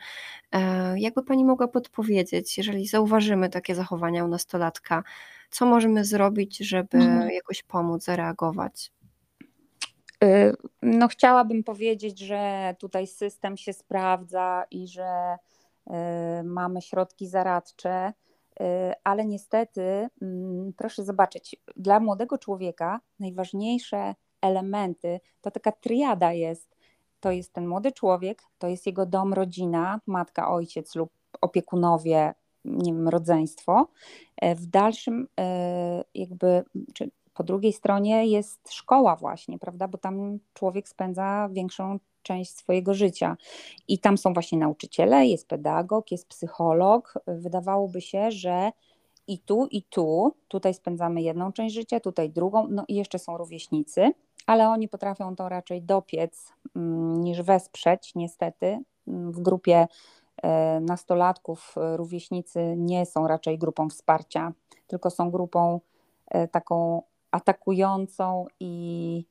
[0.53, 5.03] E, jakby pani mogła podpowiedzieć, jeżeli zauważymy takie zachowania u nastolatka,
[5.51, 7.31] co możemy zrobić, żeby mhm.
[7.31, 8.93] jakoś pomóc, zareagować?
[10.25, 15.37] Y, no, chciałabym powiedzieć, że tutaj system się sprawdza i że
[15.87, 15.93] y,
[16.45, 18.13] mamy środki zaradcze
[19.05, 26.77] ale niestety, mm, proszę zobaczyć, dla młodego człowieka najważniejsze elementy to taka triada jest.
[27.21, 32.35] To jest ten młody człowiek, to jest jego dom, rodzina, matka, ojciec lub opiekunowie,
[32.65, 33.89] nie wiem, rodzeństwo.
[34.37, 40.39] E, w dalszym, e, jakby, czy po drugiej stronie jest szkoła, właśnie, prawda, bo tam
[40.55, 43.37] człowiek spędza większą część swojego życia.
[43.89, 47.15] I tam są właśnie nauczyciele, jest pedagog, jest psycholog.
[47.27, 48.71] Wydawałoby się, że
[49.27, 53.39] i tu, i tu, tutaj spędzamy jedną część życia, tutaj drugą, no i jeszcze są
[53.39, 54.13] rówieśnicy,
[54.47, 58.79] ale oni potrafią to raczej dopiec mm, niż wesprzeć, niestety.
[59.09, 59.87] Mm, w grupie
[60.43, 64.53] e, nastolatków e, rówieśnicy nie są raczej grupą wsparcia,
[64.87, 65.81] tylko są grupą
[66.27, 69.25] e, taką atakującą i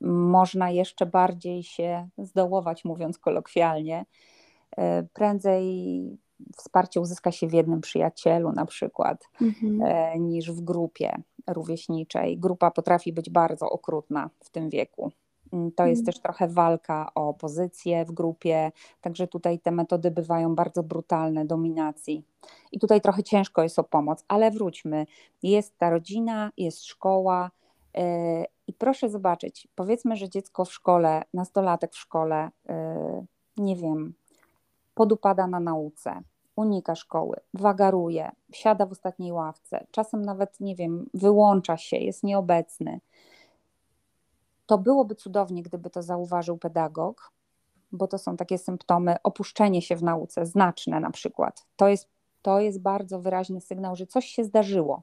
[0.00, 4.06] można jeszcze bardziej się zdołować, mówiąc kolokwialnie.
[4.76, 6.18] E, prędzej
[6.56, 9.82] wsparcie uzyska się w jednym przyjacielu, na przykład, mhm.
[9.82, 12.38] E, niż w grupie rówieśniczej.
[12.38, 15.12] Grupa potrafi być bardzo okrutna w tym wieku.
[15.52, 16.06] Mm, to jest mhm.
[16.06, 22.24] też trochę walka o pozycję w grupie, także tutaj te metody bywają bardzo brutalne, dominacji.
[22.72, 25.06] I tutaj trochę ciężko jest o pomoc, ale wróćmy.
[25.42, 27.50] Jest ta rodzina, jest szkoła,
[27.96, 32.74] e, i proszę zobaczyć, powiedzmy, że dziecko w szkole, nastolatek w szkole, yy,
[33.56, 34.14] nie wiem,
[34.94, 36.22] podupada na nauce,
[36.56, 43.00] unika szkoły, wagaruje, siada w ostatniej ławce, czasem nawet, nie wiem, wyłącza się, jest nieobecny.
[44.66, 47.32] To byłoby cudownie, gdyby to zauważył pedagog,
[47.92, 51.66] bo to są takie symptomy opuszczenie się w nauce, znaczne na przykład.
[51.76, 52.08] To jest,
[52.42, 55.02] to jest bardzo wyraźny sygnał, że coś się zdarzyło.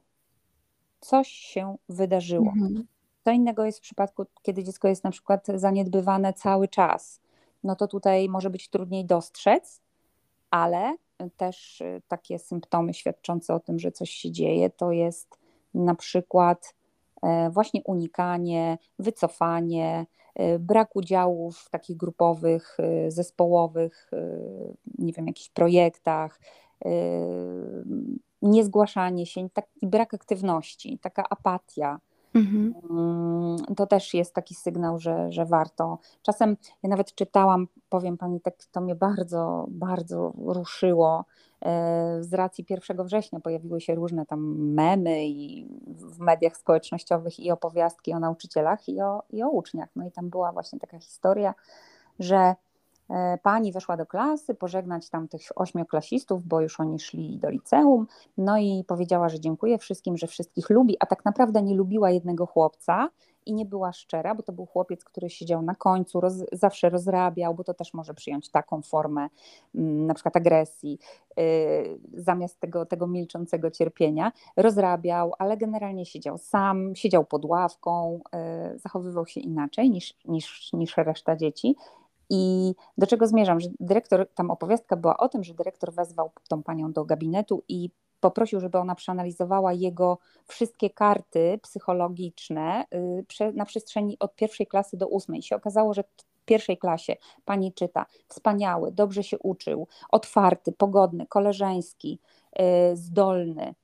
[1.00, 2.52] Coś się wydarzyło.
[2.56, 2.86] Mhm.
[3.24, 7.20] Co innego jest w przypadku, kiedy dziecko jest na przykład zaniedbywane cały czas.
[7.64, 9.80] No to tutaj może być trudniej dostrzec,
[10.50, 10.96] ale
[11.36, 15.38] też y, takie symptomy świadczące o tym, że coś się dzieje, to jest
[15.74, 16.74] na przykład
[17.50, 24.10] właśnie unikanie, wycofanie, e, brak udziału w takich grupowych, e, zespołowych,
[24.98, 26.40] nie wiem, jakichś projektach,
[28.42, 31.98] niezgłaszanie się, taki brak aktywności, taka apatia.
[32.34, 32.74] Mhm.
[32.90, 35.98] Mm, to też jest taki sygnał, że, że warto.
[36.22, 41.24] Czasem ja nawet czytałam, powiem pani, tak to mnie bardzo, bardzo ruszyło.
[41.64, 47.50] E, z racji 1 września pojawiły się różne tam memy i w mediach społecznościowych i
[47.50, 49.88] opowiastki o nauczycielach i o, i o uczniach.
[49.96, 51.54] No i tam była właśnie taka historia,
[52.18, 52.54] że
[53.42, 58.06] pani weszła do klasy, pożegnać tam tych ośmioklasistów, bo już oni szli do liceum,
[58.38, 62.46] no i powiedziała, że dziękuję wszystkim, że wszystkich lubi, a tak naprawdę nie lubiła jednego
[62.46, 63.08] chłopca
[63.46, 67.54] i nie była szczera, bo to był chłopiec, który siedział na końcu, roz, zawsze rozrabiał,
[67.54, 69.28] bo to też może przyjąć taką formę
[69.74, 70.98] mm, na przykład agresji,
[71.36, 71.44] yy,
[72.12, 78.20] zamiast tego, tego milczącego cierpienia, rozrabiał, ale generalnie siedział sam, siedział pod ławką,
[78.72, 81.76] yy, zachowywał się inaczej niż, niż, niż reszta dzieci
[82.30, 86.62] i do czego zmierzam, że dyrektor, tam opowiastka była o tym, że dyrektor wezwał tą
[86.62, 92.84] panią do gabinetu i poprosił, żeby ona przeanalizowała jego wszystkie karty psychologiczne
[93.40, 95.40] y, na przestrzeni od pierwszej klasy do ósmej.
[95.40, 101.26] I się okazało, że w pierwszej klasie pani czyta wspaniały, dobrze się uczył, otwarty, pogodny,
[101.26, 102.18] koleżeński,
[102.92, 103.74] y, zdolny,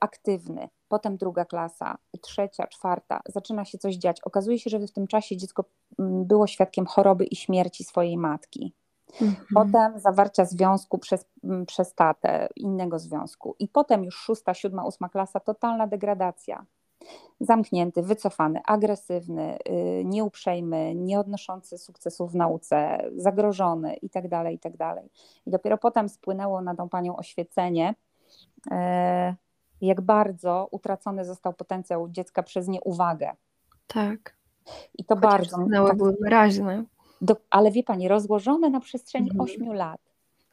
[0.00, 4.20] aktywny potem druga klasa, trzecia, czwarta, zaczyna się coś dziać.
[4.20, 5.64] Okazuje się, że w tym czasie dziecko
[5.98, 8.74] mm, było świadkiem choroby i śmierci swojej matki.
[9.22, 9.46] Mhm.
[9.54, 13.56] Potem zawarcia związku przez, mm, przez tatę, innego związku.
[13.58, 16.66] I potem już szósta, siódma, ósma klasa, totalna degradacja.
[17.40, 24.76] Zamknięty, wycofany, agresywny, yy, nieuprzejmy, nieodnoszący sukcesów w nauce, zagrożony itd., tak itd.
[24.78, 25.04] Tak
[25.46, 27.94] I dopiero potem spłynęło na tą panią oświecenie,
[28.70, 28.76] yy,
[29.80, 33.32] jak bardzo utracony został potencjał dziecka przez nieuwagę.
[33.86, 34.36] Tak.
[34.94, 35.56] I to Chociaż bardzo.
[35.56, 36.84] Sygnały tak, były wyraźne.
[37.20, 39.40] Do, ale wie pani, rozłożone na przestrzeni mhm.
[39.40, 40.00] 8 lat.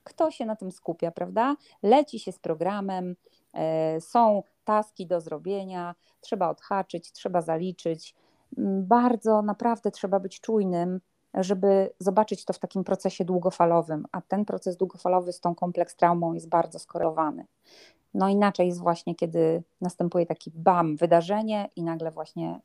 [0.03, 1.55] Kto się na tym skupia, prawda?
[1.83, 3.15] Leci się z programem,
[3.53, 8.15] e, są taski do zrobienia, trzeba odhaczyć, trzeba zaliczyć.
[8.57, 10.99] Mm, bardzo naprawdę trzeba być czujnym,
[11.33, 16.33] żeby zobaczyć to w takim procesie długofalowym, a ten proces długofalowy z tą kompleks traumą
[16.33, 17.45] jest bardzo skorelowany.
[18.15, 22.59] No inaczej jest właśnie, kiedy następuje taki bam, wydarzenie i nagle właśnie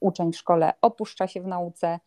[0.00, 2.00] uczeń w szkole opuszcza się w nauce,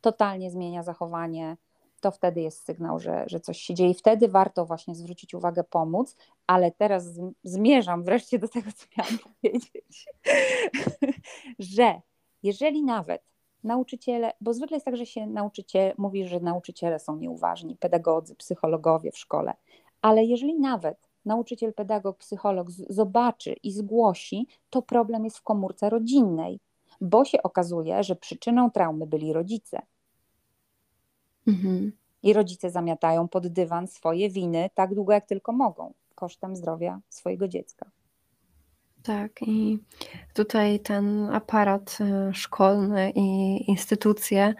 [0.00, 1.56] totalnie zmienia zachowanie,
[2.00, 3.94] to wtedy jest sygnał, że, że coś się dzieje.
[3.94, 6.16] Wtedy warto właśnie zwrócić uwagę, pomóc,
[6.46, 7.04] ale teraz
[7.42, 10.06] zmierzam wreszcie do tego, co miałam powiedzieć,
[11.74, 12.00] że
[12.42, 13.22] jeżeli nawet
[13.64, 19.12] nauczyciele, bo zwykle jest tak, że się nauczyciel mówi, że nauczyciele są nieuważni, pedagodzy, psychologowie
[19.12, 19.54] w szkole,
[20.02, 26.60] ale jeżeli nawet nauczyciel, pedagog, psycholog zobaczy i zgłosi, to problem jest w komórce rodzinnej,
[27.00, 29.82] bo się okazuje, że przyczyną traumy byli rodzice.
[31.46, 31.92] Mhm.
[32.22, 37.48] I rodzice zamiatają pod dywan swoje winy tak długo, jak tylko mogą, kosztem zdrowia swojego
[37.48, 37.90] dziecka.
[39.02, 39.78] Tak, i
[40.34, 44.54] tutaj ten aparat e, szkolny i instytucje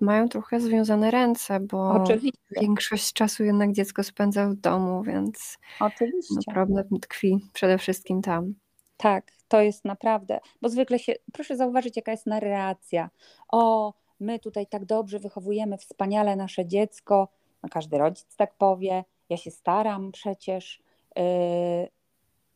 [0.00, 2.60] mają trochę związane ręce, bo Oczywiście.
[2.60, 6.34] większość czasu jednak dziecko spędza w domu, więc Oczywiście.
[6.46, 8.54] No, problem tkwi przede wszystkim tam.
[8.96, 13.10] Tak, to jest naprawdę, bo zwykle się, proszę zauważyć, jaka jest narracja.
[13.48, 17.28] O, my tutaj tak dobrze wychowujemy wspaniale nasze dziecko,
[17.62, 20.82] no każdy rodzic tak powie, ja się staram przecież,
[21.16, 21.22] yy,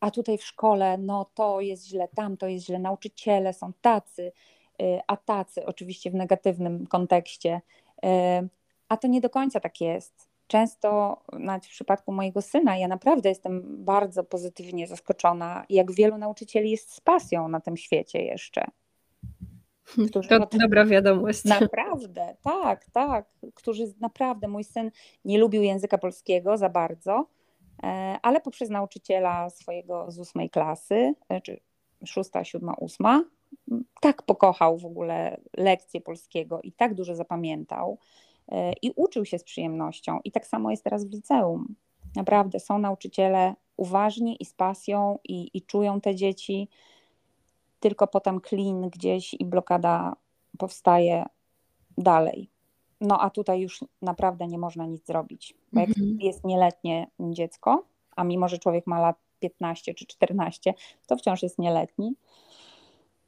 [0.00, 4.32] a tutaj w szkole, no to jest źle, tam to jest źle, nauczyciele są tacy,
[5.06, 7.60] a tacy, oczywiście w negatywnym kontekście.
[8.04, 8.48] Y,
[8.88, 10.30] a to nie do końca tak jest.
[10.46, 16.70] Często, nawet w przypadku mojego syna, ja naprawdę jestem bardzo pozytywnie zaskoczona, jak wielu nauczycieli
[16.70, 18.64] jest z pasją na tym świecie jeszcze.
[20.08, 21.44] Którzy to dobra wiadomość.
[21.44, 23.26] Naprawdę, tak, tak.
[23.54, 24.90] Którzy naprawdę, mój syn
[25.24, 27.26] nie lubił języka polskiego za bardzo,
[27.82, 31.60] e, ale poprzez nauczyciela swojego z ósmej klasy, e, czy
[32.06, 33.24] szósta, siódma, ósma,
[34.00, 37.98] tak pokochał w ogóle lekcję polskiego i tak dużo zapamiętał
[38.48, 40.20] e, i uczył się z przyjemnością.
[40.24, 41.74] I tak samo jest teraz w liceum.
[42.16, 46.68] Naprawdę są nauczyciele uważni i z pasją i, i czują te dzieci,
[47.80, 50.16] tylko potem klin gdzieś i blokada
[50.58, 51.24] powstaje
[51.98, 52.50] dalej.
[53.00, 56.18] No a tutaj już naprawdę nie można nic zrobić, bo jak mhm.
[56.20, 57.84] jest nieletnie dziecko,
[58.16, 60.74] a mimo, że człowiek ma lat 15 czy 14,
[61.06, 62.14] to wciąż jest nieletni,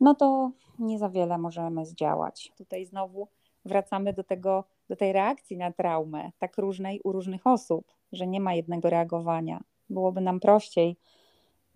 [0.02, 2.52] no to nie za wiele możemy zdziałać.
[2.56, 3.28] Tutaj znowu
[3.64, 8.40] wracamy do tego, do tej reakcji na traumę, tak różnej u różnych osób, że nie
[8.40, 9.60] ma jednego reagowania.
[9.90, 10.96] Byłoby nam prościej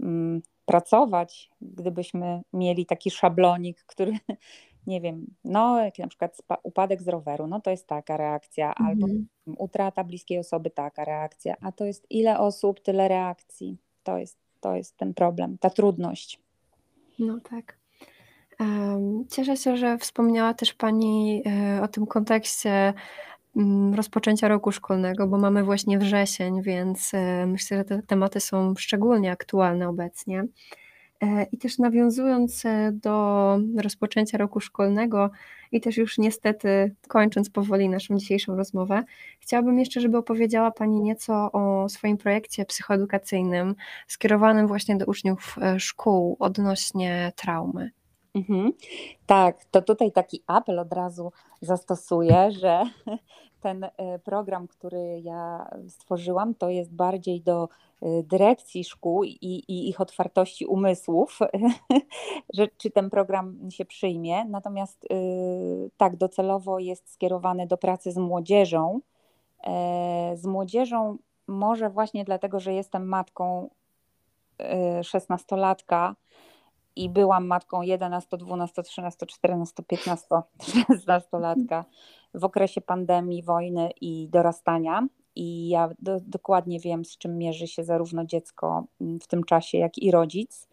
[0.00, 4.12] mm, pracować, gdybyśmy mieli taki szablonik, który,
[4.86, 8.88] nie wiem, no jak na przykład upadek z roweru, no to jest taka reakcja, mhm.
[8.88, 9.06] albo
[9.64, 13.78] utrata bliskiej osoby, taka reakcja, a to jest ile osób, tyle reakcji.
[14.02, 16.40] To jest, to jest ten problem, ta trudność.
[17.18, 17.85] No tak.
[19.30, 22.94] Cieszę się, że wspomniała też Pani e, o tym kontekście
[23.56, 28.74] mm, rozpoczęcia roku szkolnego, bo mamy właśnie wrzesień, więc e, myślę, że te tematy są
[28.78, 30.44] szczególnie aktualne obecnie.
[31.22, 35.30] E, I też nawiązując do rozpoczęcia roku szkolnego
[35.72, 39.04] i też już niestety kończąc powoli naszą dzisiejszą rozmowę,
[39.40, 43.74] chciałabym jeszcze, żeby opowiedziała Pani nieco o swoim projekcie psychoedukacyjnym
[44.06, 47.90] skierowanym właśnie do uczniów szkół odnośnie traumy.
[48.36, 48.72] Mhm.
[49.26, 52.82] Tak, to tutaj taki apel od razu zastosuję, że
[53.60, 57.68] ten e, program, który ja stworzyłam, to jest bardziej do
[58.02, 61.38] e, dyrekcji szkół i, i ich otwartości umysłów,
[62.54, 64.44] że czy ten program się przyjmie.
[64.44, 65.16] Natomiast e,
[65.96, 69.00] tak, docelowo jest skierowany do pracy z młodzieżą.
[70.34, 71.16] Z młodzieżą
[71.46, 73.70] może właśnie dlatego, że jestem matką
[75.02, 76.14] szesnastolatka,
[76.96, 80.26] i byłam matką 11, 12, 13, 14, 15,
[80.86, 81.84] 16 latka
[82.34, 85.06] w okresie pandemii, wojny i dorastania.
[85.36, 89.98] I ja do, dokładnie wiem, z czym mierzy się zarówno dziecko w tym czasie, jak
[89.98, 90.68] i rodzic.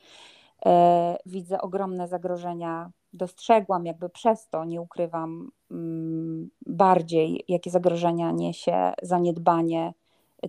[0.65, 2.91] E, widzę ogromne zagrożenia.
[3.13, 9.93] Dostrzegłam jakby przez to, nie ukrywam, mm, bardziej, jakie zagrożenia niesie zaniedbanie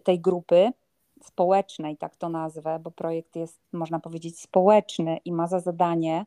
[0.04, 0.72] tej grupy
[1.24, 6.26] społecznej, tak to nazwę, bo projekt jest, można powiedzieć, społeczny i ma za zadanie,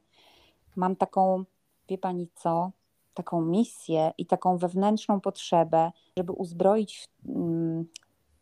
[0.75, 1.43] mam taką,
[1.89, 2.71] wie pani co,
[3.13, 7.85] taką misję i taką wewnętrzną potrzebę, żeby uzbroić mm,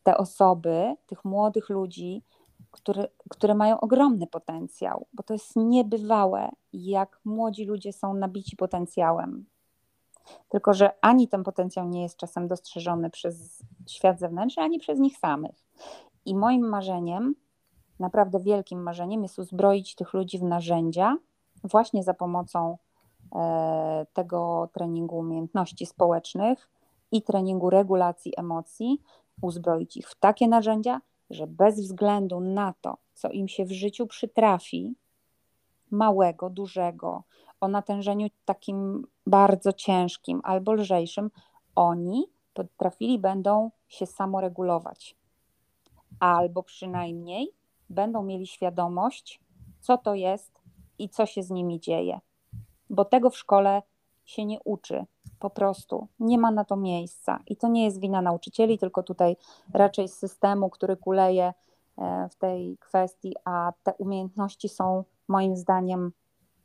[0.03, 2.24] te osoby, tych młodych ludzi,
[2.72, 9.45] które, które mają ogromny potencjał, bo to jest niebywałe, jak młodzi ludzie są nabici potencjałem.
[10.49, 15.18] Tylko, że ani ten potencjał nie jest czasem dostrzeżony przez świat zewnętrzny, ani przez nich
[15.18, 15.66] samych.
[16.26, 17.36] I moim marzeniem,
[17.99, 21.17] naprawdę wielkim marzeniem, jest uzbroić tych ludzi w narzędzia,
[21.63, 22.78] właśnie za pomocą
[23.36, 26.69] e, tego treningu umiejętności społecznych
[27.11, 29.01] i treningu regulacji emocji,
[29.41, 34.07] uzbroić ich w takie narzędzia, że bez względu na to, co im się w życiu
[34.07, 34.95] przytrafi,
[35.91, 37.23] małego, dużego,
[37.61, 41.32] o natężeniu takim bardzo ciężkim albo lżejszym,
[41.76, 45.15] oni potrafili będą się samoregulować
[46.20, 47.51] albo przynajmniej
[47.89, 49.39] będą mieli świadomość,
[49.80, 50.61] co to jest
[50.99, 52.20] i co się z nimi dzieje.
[52.89, 53.82] Bo tego w szkole
[54.26, 55.05] się nie uczy.
[55.39, 57.39] Po prostu nie ma na to miejsca.
[57.47, 59.38] I to nie jest wina nauczycieli, tylko tutaj
[59.74, 61.53] raczej systemu, który kuleje
[61.97, 66.11] e, w tej kwestii, a te umiejętności są moim zdaniem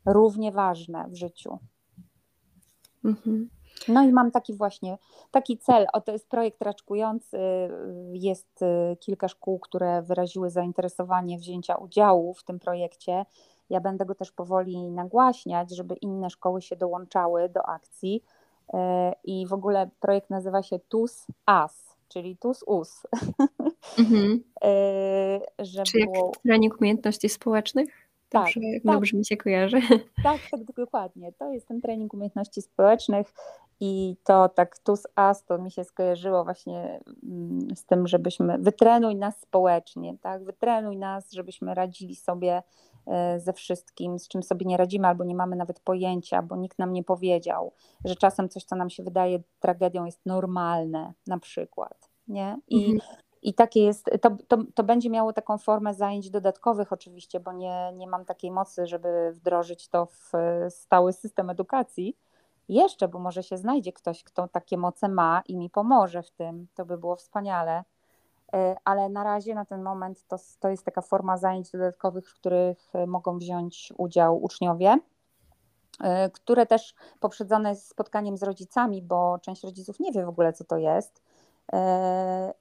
[0.05, 1.59] równie ważne w życiu.
[3.05, 3.49] Mhm.
[3.87, 4.97] No i mam taki właśnie
[5.31, 5.87] taki cel.
[5.93, 7.37] O, to jest projekt raczkujący.
[8.13, 13.25] Jest y, kilka szkół, które wyraziły zainteresowanie wzięcia udziału w tym projekcie.
[13.69, 18.23] Ja będę go też powoli nagłaśniać, żeby inne szkoły się dołączały do akcji.
[18.73, 18.77] Y,
[19.23, 23.07] I w ogóle projekt nazywa się TUS AS, czyli TUS US.
[23.99, 24.43] Mhm.
[24.65, 26.31] Y, żeby Czy jak było...
[26.43, 28.00] trening umiejętności społecznych?
[28.31, 28.93] Tak, dobrze, tak.
[28.93, 29.81] dobrze mi się kojarzy.
[30.23, 31.33] Tak, tak, dokładnie.
[31.33, 33.33] To jest ten trening umiejętności społecznych
[33.79, 38.57] i to tak tu z as to mi się skojarzyło właśnie mm, z tym, żebyśmy
[38.57, 40.43] wytrenuj nas społecznie, tak?
[40.43, 42.63] Wytrenuj nas, żebyśmy radzili sobie
[43.07, 46.79] e, ze wszystkim, z czym sobie nie radzimy, albo nie mamy nawet pojęcia, bo nikt
[46.79, 47.71] nam nie powiedział,
[48.05, 52.09] że czasem coś, co nam się wydaje tragedią, jest normalne, na przykład.
[52.27, 52.57] Nie?
[52.67, 52.99] I, mhm.
[53.41, 57.91] I takie jest, to, to, to będzie miało taką formę zajęć dodatkowych oczywiście, bo nie,
[57.93, 60.31] nie mam takiej mocy, żeby wdrożyć to w
[60.69, 62.17] stały system edukacji,
[62.69, 66.67] jeszcze, bo może się znajdzie ktoś, kto takie moce ma i mi pomoże w tym,
[66.75, 67.83] to by było wspaniale.
[68.53, 72.33] E, ale na razie, na ten moment, to, to jest taka forma zajęć dodatkowych, w
[72.33, 74.99] których e, mogą wziąć udział uczniowie,
[76.03, 80.53] e, które też poprzedzone jest spotkaniem z rodzicami, bo część rodziców nie wie w ogóle,
[80.53, 81.21] co to jest.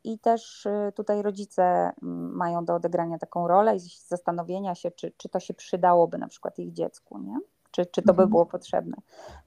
[0.05, 1.93] I też tutaj rodzice
[2.33, 6.59] mają do odegrania taką rolę i zastanowienia się, czy, czy to się przydałoby na przykład
[6.59, 7.19] ich dziecku.
[7.19, 7.37] Nie?
[7.71, 8.29] czy, czy to by mhm.
[8.29, 8.97] było potrzebne.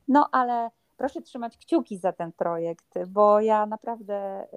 [0.07, 4.47] No ale proszę trzymać kciuki za ten projekt, bo ja naprawdę y,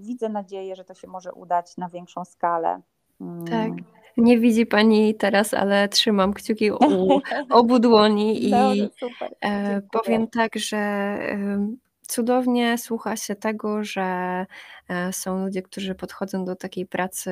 [0.00, 2.80] widzę nadzieję, że to się może udać na większą skalę.
[3.20, 3.44] Mm.
[3.44, 3.72] Tak.
[4.16, 6.78] Nie widzi Pani teraz, ale trzymam kciuki u
[7.58, 9.34] obu dłoni i no, super.
[9.40, 10.76] E, powiem tak, że
[12.14, 14.02] cudownie słucha się tego, że
[14.88, 17.30] e, są ludzie, którzy podchodzą do takiej pracy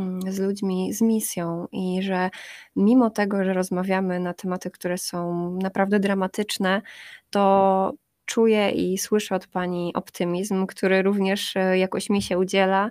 [0.00, 2.30] Mm, z ludźmi z misją i że
[2.76, 6.82] mimo tego, że rozmawiamy na tematy, które są naprawdę dramatyczne,
[7.30, 7.92] to
[8.30, 12.90] czuję i słyszę od Pani optymizm, który również e, jakoś mi się udziela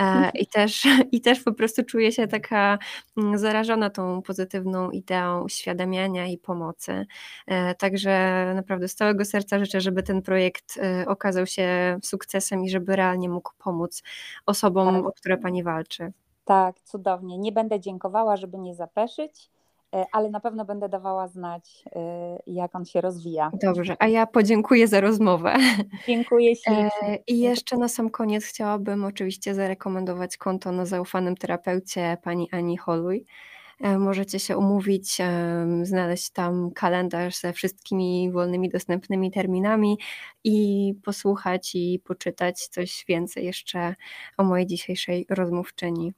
[0.00, 0.82] e, i też,
[1.12, 2.78] i też po prostu czuję się taka
[3.16, 7.06] mm, zarażona tą pozytywną ideą uświadamiania i pomocy.
[7.46, 12.96] E, także naprawdę z całego serca życzę, żeby ten projekt okazał się sukcesem i żeby
[12.96, 14.02] realnie mógł pomóc
[14.46, 16.12] osobom, o które Pani walczy.
[16.44, 17.38] Tak, cudownie.
[17.38, 19.50] Nie będę dziękowała, żeby nie zapeszyć.
[19.94, 23.50] E, ale na pewno będę dawała znać, e, jak on się rozwija.
[23.62, 25.54] Dobrze, a ja podziękuję za rozmowę.
[26.06, 26.90] Dziękuję ślicznie.
[27.26, 33.24] I jeszcze na sam koniec chciałabym oczywiście zarekomendować konto na zaufanym terapeucie pani Ani Holuj.
[33.98, 35.18] Możecie się umówić,
[35.82, 39.98] znaleźć tam kalendarz ze wszystkimi wolnymi dostępnymi terminami
[40.44, 43.94] i posłuchać i poczytać coś więcej jeszcze
[44.38, 46.12] o mojej dzisiejszej rozmówczyni.